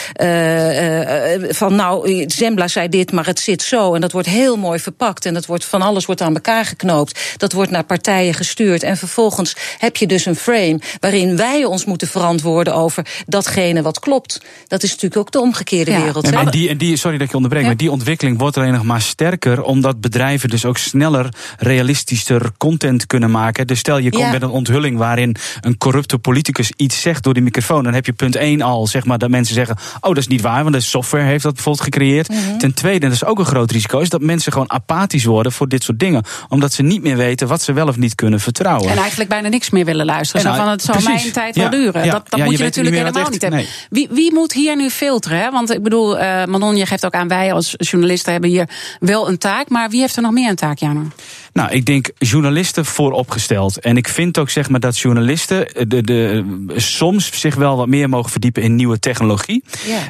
van 1.50 1.76
nou, 1.76 2.24
Zembla 2.28 2.68
zei 2.68 2.90
dit, 2.90 3.12
maar 3.12 3.26
het 3.26 3.40
zit 3.40 3.62
zo. 3.62 3.94
En 3.94 4.02
dat 4.02 4.12
wordt 4.12 4.28
heel 4.28 4.58
mooi 4.58 4.80
verpakt. 4.80 5.26
En 5.26 5.34
dat 5.34 5.46
wordt 5.46 5.66
van 5.66 5.82
alles 5.82 6.06
wordt 6.06 6.22
aan 6.22 6.34
elkaar 6.34 6.66
geknoopt. 6.66 7.20
Dat 7.38 7.52
wordt 7.52 7.72
naar 7.72 7.84
partijen 7.84 8.34
gestuurd. 8.34 8.84
En 8.84 8.98
vervolgens 8.98 9.56
heb 9.78 9.96
je 9.98 10.08
dus 10.08 10.26
een 10.26 10.36
frame 10.36 10.80
waarin 11.00 11.38
wij 11.38 11.64
ons 11.66 11.86
moeten 11.86 12.08
verantwoorden 12.08 12.76
over 12.76 13.06
datgene 13.28 13.82
wat 13.82 14.00
klopt. 14.00 14.42
Dat 14.68 14.84
is 14.84 14.90
natuurlijk 14.90 15.18
ook 15.22 15.32
de 15.32 15.40
omgekeerde 15.40 15.92
Ja. 15.92 16.02
wereld. 16.04 16.26
En, 16.26 16.34
en 16.34 16.50
die, 16.50 16.70
en 16.70 16.78
die, 16.78 16.98
sorry 16.98 17.14
dat 17.18 17.26
ik 17.26 17.30
je 17.32 17.36
onderbreek, 17.36 17.62
Ja. 17.64 17.68
maar 17.68 17.78
die 17.78 17.92
ontwikkeling 17.92 18.38
wordt 18.40 18.58
alleen 18.58 18.74
nog 18.74 18.84
maar 18.84 19.02
sterker. 19.02 19.64
Omdat 19.64 20.02
bedrijven 20.02 20.50
dus 20.50 20.66
ook 20.66 20.78
sneller, 20.78 21.30
realistischer 21.58 22.52
content 22.58 23.08
kunnen 23.08 23.32
maken. 23.32 23.68
Dus 23.68 23.80
stel 23.80 23.98
je 23.98 24.10
komt 24.10 24.24
Ja. 24.24 24.32
met 24.32 24.42
een 24.42 24.50
onthulling 24.50 24.98
waarin 24.98 25.36
een 25.62 25.78
corrupte 25.78 26.18
politicus 26.18 26.72
iets 26.76 27.02
zegt 27.02 27.24
door 27.24 27.34
die 27.34 27.44
microfoon. 27.44 27.84
Dan 27.84 27.94
heb 27.94 28.06
je 28.06 28.14
punt 28.14 28.36
1 28.36 28.62
al, 28.62 28.88
zeg 28.88 29.06
maar, 29.06 29.18
dat 29.18 29.30
mensen 29.30 29.56
zeggen: 29.56 29.76
Oh, 29.96 30.10
dat 30.10 30.18
is 30.18 30.28
niet 30.28 30.42
waar, 30.42 30.64
want 30.64 30.76
de 30.76 30.82
software 30.82 31.24
heeft 31.24 31.44
dat 31.44 31.54
bijvoorbeeld 31.54 31.84
gecreëerd. 31.84 32.30
Mhm. 32.30 32.58
Ten 32.58 32.74
tweede, 32.74 33.00
en 33.06 33.12
dat 33.12 33.22
is 33.22 33.26
ook 33.26 33.40
een 33.40 33.46
groot 33.46 33.72
risico, 33.72 34.00
is 34.00 34.10
dat 34.10 34.22
mensen 34.22 34.52
gewoon 34.52 34.72
apathisch 34.72 35.24
worden 35.26 35.52
voor 35.52 35.68
dit 35.68 35.84
soort 35.84 36.00
dingen. 36.00 36.24
Omdat 36.50 36.74
ze 36.74 36.84
niet 36.84 37.02
meer 37.02 37.18
weten 37.18 37.48
wat 37.48 37.62
ze 37.62 37.74
wel 37.74 37.88
of 37.88 37.98
niet 37.98 38.16
kunnen 38.16 38.40
vertrouwen. 38.40 38.90
En 38.90 38.98
eigenlijk 38.98 39.30
bijna 39.30 39.45
niks 39.50 39.70
meer 39.70 39.86
willen 39.86 40.06
luisteren. 40.06 40.42
Zo 40.42 40.48
nou, 40.48 40.62
van, 40.62 40.72
het 40.72 40.82
zal 40.82 40.96
precies. 40.96 41.22
mijn 41.22 41.34
tijd 41.34 41.56
wel 41.56 41.70
duren. 41.70 42.10
dat 42.10 42.30
dat 42.30 42.40
moet 42.40 42.52
je 42.52 42.58
je, 42.58 42.58
weet 42.58 42.60
niet 42.60 42.60
natuurlijk 42.60 42.96
helemaal 42.96 43.30
niet 43.30 43.42
hebben. 43.42 43.60
nee. 43.60 43.70
Wie, 43.90 44.08
wie 44.12 44.34
moet 44.34 44.54
hier 44.54 44.76
nu 44.76 44.90
filteren? 44.90 45.40
Hè? 45.40 45.52
Want 45.52 45.72
ik 45.72 45.84
bedoel, 45.84 46.20
eh 46.20 46.46
Manon, 46.46 46.76
je 46.76 46.86
geeft 46.86 47.06
ook 47.06 47.14
aan, 47.14 47.28
wij 47.28 47.54
als 47.54 47.74
journalisten 47.78 48.32
hebben 48.32 48.50
hier 48.50 48.70
wel 49.00 49.30
een 49.30 49.38
taak. 49.38 49.70
Maar 49.70 49.90
wie 49.90 50.00
heeft 50.00 50.16
er 50.16 50.22
nog 50.22 50.32
meer 50.32 50.50
een 50.50 50.56
taak, 50.56 50.78
Jano? 50.78 51.08
Nou, 51.54 51.72
ik 51.72 51.86
denk 51.86 52.10
journalisten 52.18 52.86
vooropgesteld. 52.86 53.80
En 53.80 53.98
ik 53.98 54.08
vind 54.08 54.38
ook 54.38 54.50
zeg 54.50 54.70
maar 54.70 54.80
dat 54.80 54.98
journalisten 54.98 55.68
eh, 55.68 55.86
de, 55.88 56.02
de, 56.02 56.44
soms 56.76 57.40
zich 57.40 57.56
wel 57.56 57.78
wat 57.78 57.88
meer 57.88 58.10
mogen 58.10 58.32
verdiepen 58.32 58.64
in 58.64 58.76
nieuwe 58.76 59.00
technologie. 59.00 59.64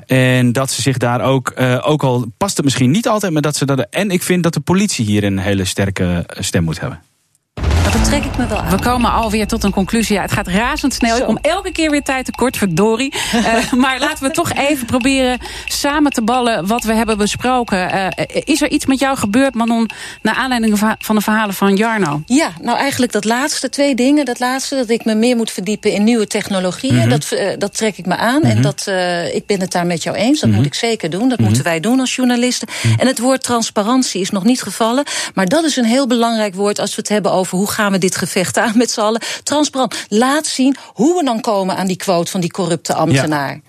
En 0.05 0.51
dat 0.51 0.71
ze 0.71 0.81
zich 0.81 0.97
daar 0.97 1.21
ook, 1.21 1.49
eh, 1.49 1.81
ook 1.85 2.03
al 2.03 2.25
past 2.37 2.55
het 2.55 2.65
misschien 2.65 2.91
niet 2.91 3.07
altijd, 3.07 3.33
maar 3.33 3.41
dat 3.41 3.55
ze 3.55 3.65
dat. 3.65 3.87
En 3.89 4.09
ik 4.09 4.23
vind 4.23 4.43
dat 4.43 4.53
de 4.53 4.59
politie 4.59 5.05
hier 5.05 5.23
een 5.23 5.37
hele 5.37 5.65
sterke 5.65 6.23
eh, 6.27 6.43
stem 6.43 6.63
moet 6.63 6.79
hebben. 6.79 7.01
Dat 7.93 8.03
trek 8.05 8.23
ik 8.25 8.37
me 8.37 8.47
wel 8.47 8.57
aan. 8.57 8.69
We 8.77 8.83
komen 8.83 9.11
alweer 9.11 9.47
tot 9.47 9.63
een 9.63 9.71
conclusie. 9.71 10.15
Ja, 10.15 10.21
het 10.21 10.31
gaat 10.31 10.47
razendsnel. 10.47 11.15
Zo. 11.15 11.21
Ik 11.21 11.25
kom 11.25 11.37
elke 11.41 11.71
keer 11.71 11.89
weer 11.91 12.01
tijd 12.01 12.25
tekort, 12.25 12.57
verdorie. 12.57 13.13
Eh, 13.45 13.71
maar 13.73 13.99
laten 13.99 14.23
we 14.27 14.31
toch 14.31 14.53
even 14.53 14.85
proberen 14.85 15.37
samen 15.65 16.11
te 16.11 16.21
ballen 16.21 16.67
wat 16.67 16.83
we 16.83 16.93
hebben 16.93 17.17
besproken. 17.17 17.91
Eh, 17.91 18.25
is 18.43 18.61
er 18.61 18.69
iets 18.69 18.85
met 18.85 18.99
jou 18.99 19.17
gebeurd, 19.17 19.53
Manon, 19.53 19.89
naar 20.21 20.35
aanleiding 20.35 20.79
va- 20.79 20.95
van 20.99 21.15
de 21.15 21.21
verhalen 21.21 21.53
van 21.55 21.75
Jarno? 21.75 22.21
Ja, 22.25 22.49
nou 22.61 22.77
eigenlijk 22.77 23.11
dat 23.11 23.25
laatste, 23.25 23.69
twee 23.69 23.95
dingen. 23.95 24.25
Dat 24.25 24.39
laatste, 24.39 24.75
dat 24.75 24.89
ik 24.89 25.05
me 25.05 25.15
meer 25.15 25.35
moet 25.35 25.51
verdiepen 25.51 25.91
in 25.91 26.03
nieuwe 26.03 26.27
technologieën. 26.27 26.95
Mhm. 26.95 27.09
dat, 27.09 27.31
eh, 27.31 27.49
dat 27.57 27.77
trek 27.77 27.97
ik 27.97 28.05
me 28.05 28.15
aan. 28.17 28.41
En 28.41 28.61
dat, 28.61 28.87
ik 29.33 29.45
ben 29.45 29.59
het 29.59 29.71
daar 29.71 29.85
met 29.85 30.03
jou 30.03 30.15
eens. 30.15 30.39
Mhm. 30.41 30.47
Dat 30.49 30.57
moet 30.57 30.65
ik 30.65 30.73
zeker 30.73 31.09
doen. 31.09 31.29
Dat 31.29 31.39
moeten 31.39 31.63
wij 31.63 31.79
doen 31.79 31.99
als 31.99 32.15
journalisten. 32.15 32.67
En 32.97 33.07
het 33.07 33.19
woord 33.19 33.43
transparantie 33.43 34.21
is 34.21 34.29
nog 34.29 34.43
niet 34.43 34.61
gevallen. 34.61 35.03
Maar 35.33 35.45
dat 35.45 35.63
is 35.63 35.75
een 35.75 35.85
heel 35.85 36.07
belangrijk 36.07 36.55
woord 36.55 36.79
als 36.79 36.89
we 36.95 37.01
het 37.01 37.09
hebben 37.09 37.31
over 37.31 37.57
hoe 37.57 37.67
gaan 37.75 37.91
we 37.91 37.97
dit 37.97 38.15
gevecht 38.15 38.57
aan 38.57 38.77
met 38.77 38.91
z'n 38.91 38.99
allen. 38.99 39.21
Transparant. 39.43 40.05
Laat 40.09 40.45
zien 40.45 40.75
hoe 40.93 41.17
we 41.17 41.23
dan 41.23 41.41
komen 41.41 41.77
aan 41.77 41.87
die 41.87 41.97
quote 41.97 42.31
van 42.31 42.41
die 42.41 42.51
corrupte 42.51 42.93
ambtenaar. 42.93 43.61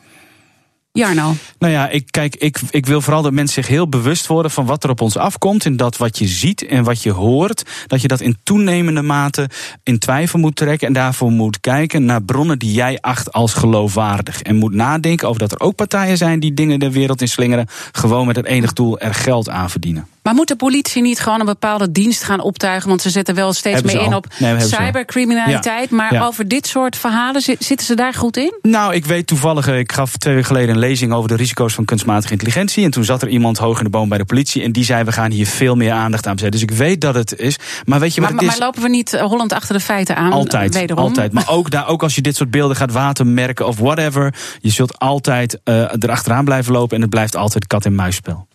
Jarno. 0.97 1.35
Nou 1.59 1.73
ja, 1.73 1.89
ik, 1.89 2.07
kijk, 2.11 2.37
ik, 2.37 2.59
ik 2.71 2.87
wil 2.87 3.01
vooral 3.01 3.23
dat 3.23 3.33
mensen 3.33 3.63
zich 3.63 3.73
heel 3.73 3.89
bewust 3.89 4.27
worden 4.27 4.51
van 4.51 4.67
wat 4.67 4.85
er 4.85 4.91
op 4.91 5.01
ons 5.01 5.17
afkomt. 5.17 5.65
En 5.65 5.77
dat 5.77 5.97
wat 5.97 6.19
je 6.19 6.27
ziet 6.27 6.67
en 6.67 6.85
wat 6.85 7.03
je 7.03 7.11
hoort, 7.11 7.63
dat 7.87 8.03
je 8.03 8.09
dat 8.09 8.21
in 8.21 8.37
toenemende 8.43 9.03
mate 9.03 9.49
in 9.83 9.99
twijfel 9.99 10.39
moet 10.39 10.57
trekken. 10.57 10.87
En 10.87 10.93
daarvoor 10.93 11.31
moet 11.31 11.61
kijken 11.61 12.05
naar 12.05 12.23
bronnen 12.23 12.59
die 12.59 12.73
jij 12.73 12.99
acht 13.01 13.33
als 13.33 13.55
geloofwaardig. 13.55 14.43
En 14.43 14.57
moet 14.57 14.73
nadenken 14.73 15.29
over 15.29 15.41
dat 15.41 15.53
er 15.53 15.61
ook 15.61 15.75
partijen 15.75 16.17
zijn 16.17 16.41
die 16.41 16.55
dingen 16.55 16.79
de 16.79 16.91
wereld 16.91 17.21
in 17.21 17.29
slingeren. 17.29 17.67
Gewoon 17.93 18.27
met 18.27 18.37
het 18.37 18.47
enig 18.47 18.73
doel 18.73 18.99
er 18.99 19.15
geld 19.15 19.49
aan 19.49 19.71
verdienen. 19.71 20.09
Maar 20.27 20.35
moet 20.35 20.49
de 20.49 20.57
politie 20.57 21.03
niet 21.03 21.21
gewoon 21.21 21.41
een 21.41 21.47
bepaalde 21.47 21.93
dienst 21.93 22.23
gaan 22.23 22.41
optuigen? 22.41 22.89
Want 22.89 23.03
ze 23.03 23.11
zetten 23.11 23.35
wel 23.35 23.53
steeds 23.53 23.83
meer 23.83 24.01
in 24.03 24.15
op 24.15 24.27
Nee, 24.39 24.61
cybercriminaliteit. 24.61 25.91
Ja. 25.91 25.97
Maar 25.97 26.13
Ja. 26.15 26.25
over 26.27 26.49
dit 26.49 26.67
soort 26.67 26.97
verhalen 26.97 27.41
zi- 27.41 27.57
zitten 27.59 27.87
ze 27.87 27.95
daar 27.95 28.15
goed 28.15 28.37
in? 28.37 28.59
Nou, 28.63 28.95
ik 28.95 29.05
weet 29.05 29.27
toevallig, 29.27 29.69
eh, 29.69 29.79
ik 29.79 29.93
gaf 29.93 30.17
twee 30.17 30.35
weken 30.35 30.49
geleden 30.49 30.75
een 30.75 30.79
lezing 30.81 31.13
over 31.13 31.29
de 31.29 31.37
risico's 31.37 31.75
van 31.75 31.85
kunstmatige 31.85 32.33
intelligentie. 32.33 32.85
En 32.85 32.91
toen 32.91 33.05
zat 33.05 33.23
er 33.23 33.29
iemand 33.29 33.59
hoog 33.59 33.79
in 33.79 33.85
de 33.85 33.91
boom 33.91 34.09
bij 34.09 34.19
de 34.19 34.25
politie. 34.25 34.63
En 34.63 34.73
die 34.73 34.85
zei: 34.85 35.05
We 35.05 35.13
gaan 35.13 35.31
hier 35.31 35.47
veel 35.47 35.75
meer 35.75 35.93
aandacht 35.93 36.27
aan 36.27 36.33
besteden. 36.33 36.61
Dus 36.61 36.71
ik 36.71 36.77
weet 36.77 37.01
dat 37.01 37.15
het 37.15 37.39
is. 37.39 37.57
Maar 37.85 38.01
weet 38.01 38.15
je 38.15 38.21
wat 38.21 38.31
Maar, 38.31 38.39
het 38.39 38.47
maar, 38.47 38.55
is? 38.55 38.59
maar 38.59 38.69
lopen 38.69 38.83
we 38.83 38.89
niet 38.89 39.13
eh, 39.13 39.23
Holland 39.25 39.53
achter 39.53 39.75
de 39.75 39.81
feiten 39.81 40.17
aan? 40.17 40.33
Altijd, 40.33 40.75
eh, 40.75 40.81
wederom? 40.81 41.05
altijd. 41.05 41.33
Maar 41.33 41.49
ook, 41.49 41.71
daar, 41.71 41.89
ook 41.89 42.03
als 42.03 42.15
je 42.15 42.21
dit 42.21 42.37
soort 42.37 42.51
beelden 42.51 42.77
gaat 42.77 42.93
watermerken 42.93 43.67
of 43.67 43.79
whatever. 43.79 44.35
Je 44.61 44.71
zult 44.71 44.99
altijd 44.99 45.59
erachteraan 45.99 46.45
blijven 46.45 46.73
lopen. 46.73 46.95
En 46.97 47.01
het 47.01 47.11
blijft 47.11 47.37
altijd 47.37 47.67
kat-en-muisspel. 47.67 48.47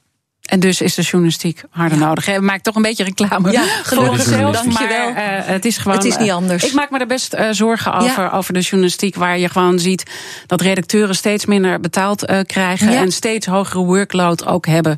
En 0.51 0.59
dus 0.59 0.81
is 0.81 0.95
de 0.95 1.01
journalistiek 1.01 1.63
harder 1.69 1.97
nodig. 1.97 2.25
We 2.25 2.39
maken 2.41 2.61
toch 2.63 2.75
een 2.75 2.81
beetje 2.81 3.03
reclame 3.03 3.51
Ja, 3.51 3.63
gelukkig. 3.83 4.11
onszelf. 4.11 4.55
Dankjewel. 4.55 5.13
Maar 5.13 5.37
eh, 5.37 5.45
het 5.45 5.65
is 5.65 5.77
gewoon. 5.77 5.97
Het 5.97 6.05
is 6.05 6.17
niet 6.17 6.27
eh, 6.27 6.35
anders. 6.35 6.63
ik 6.63 6.73
maak 6.73 6.89
me 6.91 6.99
er 6.99 7.07
best 7.07 7.33
eh, 7.33 7.47
zorgen 7.51 7.93
over, 7.93 8.31
over 8.31 8.53
de 8.53 8.59
journalistiek. 8.59 9.15
Waar 9.15 9.37
je 9.37 9.49
gewoon 9.49 9.79
ziet 9.79 10.03
dat 10.47 10.61
redacteuren 10.61 11.15
steeds 11.15 11.45
minder 11.45 11.79
betaald 11.79 12.25
eh, 12.25 12.39
krijgen. 12.45 12.91
Ja. 12.91 12.99
En 12.99 13.11
steeds 13.11 13.45
hogere 13.45 13.83
workload 13.83 14.45
ook 14.45 14.65
hebben. 14.65 14.97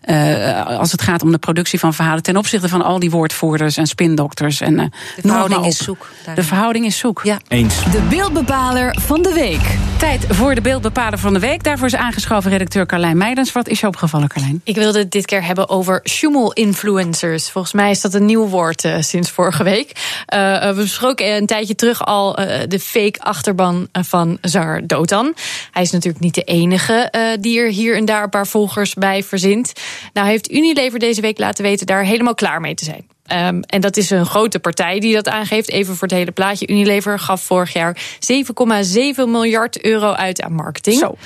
eh, 0.00 0.66
als 0.78 0.92
het 0.92 1.02
gaat 1.02 1.22
om 1.22 1.30
de 1.32 1.38
productie 1.38 1.78
van 1.78 1.94
verhalen. 1.94 2.22
Ten 2.22 2.36
opzichte 2.36 2.68
van 2.68 2.82
al 2.82 2.98
die 2.98 3.10
woordvoerders 3.10 3.76
en 3.76 3.86
spindokters. 3.86 4.60
En, 4.60 4.78
eh, 4.78 4.84
het 5.16 5.24
verhouding 5.26 5.66
is 5.66 5.76
zoek 5.76 6.10
De 6.34 6.42
verhouding 6.44 6.84
is 6.86 6.98
zoek. 6.98 7.20
Ja. 7.24 7.38
Eens. 7.48 7.74
De 7.90 8.00
beeldbepaler 8.08 8.96
van 9.00 9.22
de 9.22 9.32
week. 9.32 9.91
Tijd 10.02 10.26
voor 10.28 10.54
de 10.54 10.60
beeldbepaler 10.60 11.18
van 11.18 11.32
de 11.32 11.38
week. 11.38 11.62
Daarvoor 11.62 11.86
is 11.86 11.94
aangeschoven 11.94 12.50
redacteur 12.50 12.86
Carlijn 12.86 13.16
Meidens. 13.16 13.52
Wat 13.52 13.68
is 13.68 13.80
je 13.80 13.86
opgevallen, 13.86 14.28
Carlijn? 14.28 14.60
Ik 14.64 14.74
wil 14.74 14.82
wilde 14.84 14.98
het 14.98 15.10
dit 15.10 15.26
keer 15.26 15.44
hebben 15.44 15.68
over 15.68 16.00
Schumel-influencers. 16.02 17.50
Volgens 17.50 17.72
mij 17.72 17.90
is 17.90 18.00
dat 18.00 18.14
een 18.14 18.24
nieuw 18.24 18.46
woord 18.46 18.84
uh, 18.84 18.96
sinds 19.00 19.30
vorige 19.30 19.64
week. 19.64 19.92
Uh, 20.34 20.68
we 20.68 20.74
besproken 20.74 21.36
een 21.36 21.46
tijdje 21.46 21.74
terug 21.74 22.04
al 22.04 22.34
de 22.68 22.80
fake 22.80 23.20
achterban 23.20 23.88
van 23.92 24.38
zanger 24.40 24.86
Dotan. 24.86 25.34
Hij 25.70 25.82
is 25.82 25.90
natuurlijk 25.90 26.24
niet 26.24 26.34
de 26.34 26.42
enige 26.42 27.12
die 27.40 27.60
er 27.60 27.68
hier 27.68 27.96
en 27.96 28.04
daar 28.04 28.22
een 28.22 28.30
paar 28.30 28.46
volgers 28.46 28.94
bij 28.94 29.22
verzint. 29.22 29.72
Nou 30.12 30.26
heeft 30.26 30.50
Unilever 30.50 30.98
deze 30.98 31.20
week 31.20 31.38
laten 31.38 31.64
weten 31.64 31.86
daar 31.86 32.04
helemaal 32.04 32.34
klaar 32.34 32.60
mee 32.60 32.74
te 32.74 32.84
zijn. 32.84 33.06
Um, 33.32 33.62
en 33.62 33.80
dat 33.80 33.96
is 33.96 34.10
een 34.10 34.26
grote 34.26 34.58
partij 34.58 35.00
die 35.00 35.14
dat 35.14 35.28
aangeeft. 35.28 35.70
Even 35.70 35.94
voor 35.96 36.08
het 36.08 36.16
hele 36.16 36.30
plaatje. 36.30 36.66
Unilever 36.66 37.18
gaf 37.18 37.42
vorig 37.42 37.72
jaar 37.72 37.96
7,7 37.96 39.24
miljard 39.26 39.84
euro 39.84 40.12
uit 40.12 40.42
aan 40.42 40.52
marketing. 40.52 40.98
Zo. 40.98 41.16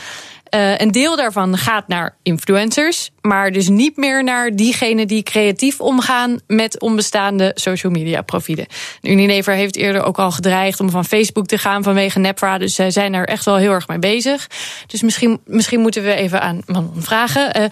Uh, 0.54 0.78
een 0.78 0.90
deel 0.90 1.16
daarvan 1.16 1.56
gaat 1.56 1.88
naar 1.88 2.16
influencers, 2.22 3.10
maar 3.20 3.52
dus 3.52 3.68
niet 3.68 3.96
meer 3.96 4.24
naar 4.24 4.56
diegenen 4.56 5.06
die 5.06 5.22
creatief 5.22 5.80
omgaan 5.80 6.40
met 6.46 6.80
onbestaande 6.80 7.50
social 7.54 7.92
media 7.92 8.22
profielen. 8.22 8.66
Unilever 9.02 9.54
heeft 9.54 9.76
eerder 9.76 10.02
ook 10.02 10.18
al 10.18 10.30
gedreigd 10.30 10.80
om 10.80 10.90
van 10.90 11.04
Facebook 11.04 11.46
te 11.46 11.58
gaan 11.58 11.82
vanwege 11.82 12.18
nepra, 12.18 12.58
dus 12.58 12.74
zij 12.74 12.90
zijn 12.90 13.14
er 13.14 13.26
echt 13.26 13.44
wel 13.44 13.56
heel 13.56 13.72
erg 13.72 13.88
mee 13.88 13.98
bezig. 13.98 14.46
Dus 14.86 15.02
misschien, 15.02 15.40
misschien 15.44 15.80
moeten 15.80 16.02
we 16.02 16.14
even 16.14 16.40
aan 16.40 16.60
Manon 16.66 17.02
vragen. 17.02 17.60
Uh, 17.60 17.66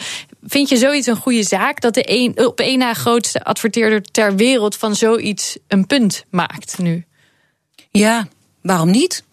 vind 0.46 0.68
je 0.68 0.76
zoiets 0.76 1.06
een 1.06 1.16
goede 1.16 1.42
zaak 1.42 1.80
dat 1.80 1.94
de 1.94 2.02
een, 2.06 2.46
op 2.46 2.60
één 2.60 2.78
na 2.78 2.94
grootste 2.94 3.44
adverteerder 3.44 4.02
ter 4.02 4.36
wereld 4.36 4.76
van 4.76 4.96
zoiets 4.96 5.58
een 5.68 5.86
punt 5.86 6.24
maakt 6.30 6.78
nu? 6.78 7.04
Ja, 7.90 8.26
waarom 8.62 8.90
niet? 8.90 9.24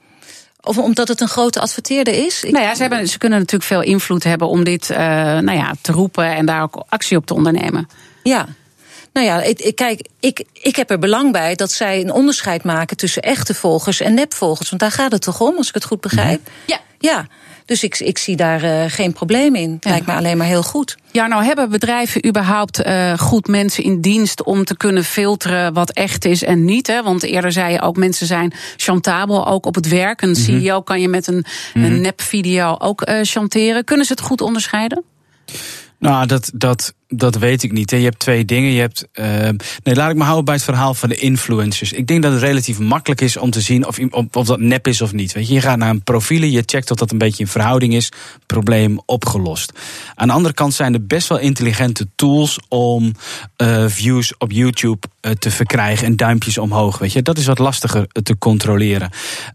Of 0.61 0.77
omdat 0.77 1.07
het 1.07 1.21
een 1.21 1.27
grote 1.27 1.59
adverteerder 1.59 2.25
is? 2.25 2.43
Ik... 2.43 2.51
Nou 2.51 2.65
ja, 2.65 2.75
ze, 2.75 2.81
hebben, 2.81 3.07
ze 3.07 3.17
kunnen 3.17 3.39
natuurlijk 3.39 3.69
veel 3.69 3.81
invloed 3.81 4.23
hebben 4.23 4.47
om 4.47 4.63
dit 4.63 4.89
uh, 4.89 4.97
nou 4.97 5.51
ja, 5.51 5.73
te 5.81 5.91
roepen 5.91 6.25
en 6.25 6.45
daar 6.45 6.61
ook 6.61 6.83
actie 6.89 7.17
op 7.17 7.25
te 7.25 7.33
ondernemen. 7.33 7.89
Ja. 8.23 8.47
Nou 9.13 9.25
ja, 9.25 9.41
ik, 9.41 9.75
kijk, 9.75 10.07
ik, 10.19 10.43
ik 10.53 10.75
heb 10.75 10.89
er 10.89 10.99
belang 10.99 11.31
bij 11.31 11.55
dat 11.55 11.71
zij 11.71 12.01
een 12.01 12.11
onderscheid 12.11 12.63
maken 12.63 12.97
tussen 12.97 13.21
echte 13.21 13.53
volgers 13.53 13.99
en 13.99 14.13
nepvolgers. 14.13 14.69
Want 14.69 14.81
daar 14.81 14.91
gaat 14.91 15.11
het 15.11 15.21
toch 15.21 15.41
om, 15.41 15.57
als 15.57 15.67
ik 15.67 15.73
het 15.73 15.85
goed 15.85 16.01
begrijp? 16.01 16.49
Ja. 16.65 16.79
Ja. 16.99 17.27
Dus 17.71 17.83
ik, 17.83 17.99
ik 17.99 18.17
zie 18.17 18.35
daar 18.35 18.63
uh, 18.63 18.83
geen 18.87 19.13
probleem 19.13 19.55
in. 19.55 19.77
Ja. 19.79 19.89
Lijkt 19.89 20.05
me 20.05 20.13
alleen 20.13 20.37
maar 20.37 20.47
heel 20.47 20.63
goed. 20.63 20.97
Ja, 21.11 21.27
nou 21.27 21.43
hebben 21.43 21.69
bedrijven 21.69 22.27
überhaupt 22.27 22.85
uh, 22.85 23.17
goed 23.17 23.47
mensen 23.47 23.83
in 23.83 24.01
dienst 24.01 24.43
om 24.43 24.63
te 24.63 24.77
kunnen 24.77 25.03
filteren 25.03 25.73
wat 25.73 25.91
echt 25.91 26.25
is 26.25 26.43
en 26.43 26.65
niet? 26.65 26.87
Hè? 26.87 27.03
Want 27.03 27.23
eerder 27.23 27.51
zei 27.51 27.73
je 27.73 27.81
ook, 27.81 27.97
mensen 27.97 28.27
zijn 28.27 28.53
chantabel, 28.77 29.47
ook 29.47 29.65
op 29.65 29.75
het 29.75 29.87
werk. 29.87 30.21
Een 30.21 30.29
mm 30.29 30.35
-hmm. 30.35 30.61
CEO 30.61 30.81
kan 30.81 31.01
je 31.01 31.07
met 31.07 31.27
een, 31.27 31.35
mm 31.35 31.43
-hmm. 31.73 31.83
een 31.83 32.01
nepvideo 32.01 32.75
ook 32.77 33.09
uh, 33.09 33.19
chanteren. 33.21 33.83
Kunnen 33.83 34.05
ze 34.05 34.11
het 34.11 34.21
goed 34.21 34.41
onderscheiden? 34.41 35.03
Nou, 35.99 36.25
dat, 36.25 36.51
dat, 36.53 36.93
dat 37.13 37.35
weet 37.35 37.63
ik 37.63 37.71
niet. 37.71 37.91
Je 37.91 37.97
hebt 37.97 38.19
twee 38.19 38.45
dingen. 38.45 38.71
Je 38.71 38.79
hebt, 38.79 39.07
uh, 39.13 39.25
nee, 39.83 39.95
laat 39.95 40.09
ik 40.09 40.15
me 40.15 40.23
houden 40.23 40.45
bij 40.45 40.53
het 40.53 40.63
verhaal 40.63 40.93
van 40.93 41.09
de 41.09 41.15
influencers. 41.15 41.93
Ik 41.93 42.07
denk 42.07 42.23
dat 42.23 42.31
het 42.31 42.41
relatief 42.41 42.79
makkelijk 42.79 43.21
is 43.21 43.37
om 43.37 43.49
te 43.49 43.61
zien 43.61 43.87
of, 43.87 43.99
of, 44.31 44.45
dat 44.45 44.59
nep 44.59 44.87
is 44.87 45.01
of 45.01 45.13
niet. 45.13 45.33
Weet 45.33 45.47
je, 45.47 45.53
je 45.53 45.61
gaat 45.61 45.77
naar 45.77 45.89
een 45.89 46.03
profielen, 46.03 46.51
je 46.51 46.63
checkt 46.65 46.91
of 46.91 46.97
dat 46.97 47.11
een 47.11 47.17
beetje 47.17 47.43
in 47.43 47.49
verhouding 47.49 47.93
is. 47.93 48.11
Probleem 48.45 48.99
opgelost. 49.05 49.71
Aan 50.15 50.27
de 50.27 50.33
andere 50.33 50.53
kant 50.53 50.73
zijn 50.73 50.93
er 50.93 51.05
best 51.05 51.27
wel 51.27 51.39
intelligente 51.39 52.07
tools 52.15 52.59
om 52.67 53.11
uh, 53.57 53.85
views 53.87 54.37
op 54.37 54.51
YouTube 54.51 55.07
uh, 55.21 55.31
te 55.31 55.51
verkrijgen 55.51 56.07
en 56.07 56.15
duimpjes 56.15 56.57
omhoog. 56.57 56.97
Weet 56.97 57.13
je, 57.13 57.21
dat 57.21 57.37
is 57.37 57.45
wat 57.45 57.59
lastiger 57.59 58.07
te 58.23 58.37
controleren. 58.37 59.09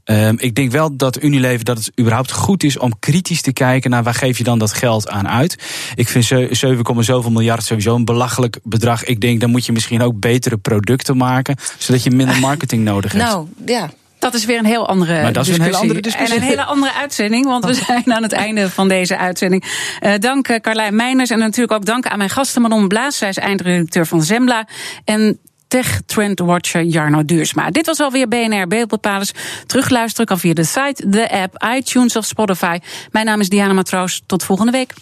Uh, 0.04 0.28
ik 0.36 0.54
denk 0.54 0.70
wel 0.70 0.96
dat 0.96 1.22
Unilever 1.22 1.64
dat 1.64 1.78
het 1.78 1.92
überhaupt 2.00 2.32
goed 2.32 2.62
is 2.62 2.78
om 2.78 2.98
kritisch 2.98 3.42
te 3.42 3.52
kijken 3.52 3.90
naar 3.90 4.02
waar 4.02 4.14
geef 4.14 4.38
je 4.38 4.44
dan 4.44 4.58
dat 4.58 4.72
geld 4.72 5.08
aan 5.08 5.28
uit. 5.28 5.58
Ik 5.94 6.08
vind 6.08 6.24
7, 6.24 7.04
zoveel 7.04 7.32
miljard 7.46 7.66
sowieso 7.66 7.94
een 7.94 8.04
belachelijk 8.04 8.58
bedrag. 8.62 9.04
Ik 9.04 9.20
denk, 9.20 9.40
dan 9.40 9.50
moet 9.50 9.66
je 9.66 9.72
misschien 9.72 10.02
ook 10.02 10.20
betere 10.20 10.56
producten 10.56 11.16
maken, 11.16 11.56
zodat 11.78 12.02
je 12.02 12.10
minder 12.10 12.40
marketing 12.40 12.84
nodig 12.84 13.12
hebt. 13.12 13.24
Nou, 13.24 13.46
ja. 13.66 13.90
Dat 14.18 14.34
is 14.34 14.44
weer 14.44 14.58
een 14.58 14.64
heel 14.64 14.88
andere 14.88 15.22
maar 15.22 15.32
dat 15.32 15.44
discussie. 15.44 15.52
Is 15.52 15.58
een 15.58 15.64
hele 15.64 15.76
andere 15.76 16.00
discussie. 16.00 16.36
En 16.36 16.42
een 16.42 16.48
hele 16.48 16.64
andere 16.64 16.92
uitzending, 16.92 17.44
want 17.46 17.64
we 17.64 17.74
zijn 17.74 18.12
aan 18.12 18.22
het 18.22 18.32
einde 18.32 18.70
van 18.70 18.88
deze 18.88 19.16
uitzending. 19.16 19.64
Uh, 20.00 20.12
dank 20.18 20.48
uh, 20.48 20.56
Carlijn 20.56 20.96
Meijners 20.96 21.30
en 21.30 21.38
natuurlijk 21.38 21.72
ook 21.72 21.84
dank 21.84 22.06
aan 22.06 22.18
mijn 22.18 22.30
gasten 22.30 22.62
Manon 22.62 22.88
Blaas. 22.88 23.18
Zij 23.18 23.28
is 23.28 23.36
eindredacteur 23.36 24.06
van 24.06 24.22
Zembla. 24.22 24.66
En 25.04 25.38
Tech 25.76 26.00
Trend 26.06 26.40
Watcher 26.40 26.82
Jarno 26.82 27.24
Duursma. 27.24 27.70
Dit 27.70 27.86
was 27.86 28.00
alweer 28.00 28.28
BNR 28.28 28.66
Beeldbepalers. 28.66 29.32
Terugluisteren 29.66 30.26
kan 30.26 30.38
via 30.38 30.54
de 30.54 30.64
site, 30.64 31.08
de 31.08 31.30
app, 31.30 31.66
iTunes 31.76 32.16
of 32.16 32.24
Spotify. 32.24 32.78
Mijn 33.10 33.26
naam 33.26 33.40
is 33.40 33.48
Diana 33.48 33.72
Matroos. 33.72 34.22
Tot 34.26 34.44
volgende 34.44 34.72
week. 34.72 34.94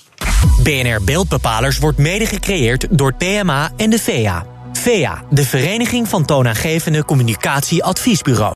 BNR 0.62 1.04
Beeldbepalers 1.04 1.78
wordt 1.78 1.98
mede 1.98 2.26
gecreëerd 2.26 2.86
door 2.90 3.14
PMA 3.14 3.70
en 3.76 3.90
de 3.90 3.98
VEA. 3.98 4.46
VEA, 4.72 5.22
de 5.30 5.44
Vereniging 5.44 6.08
van 6.08 6.24
Toonaangevende 6.24 7.04
Communicatie 7.04 7.84
Adviesbureau. 7.84 8.52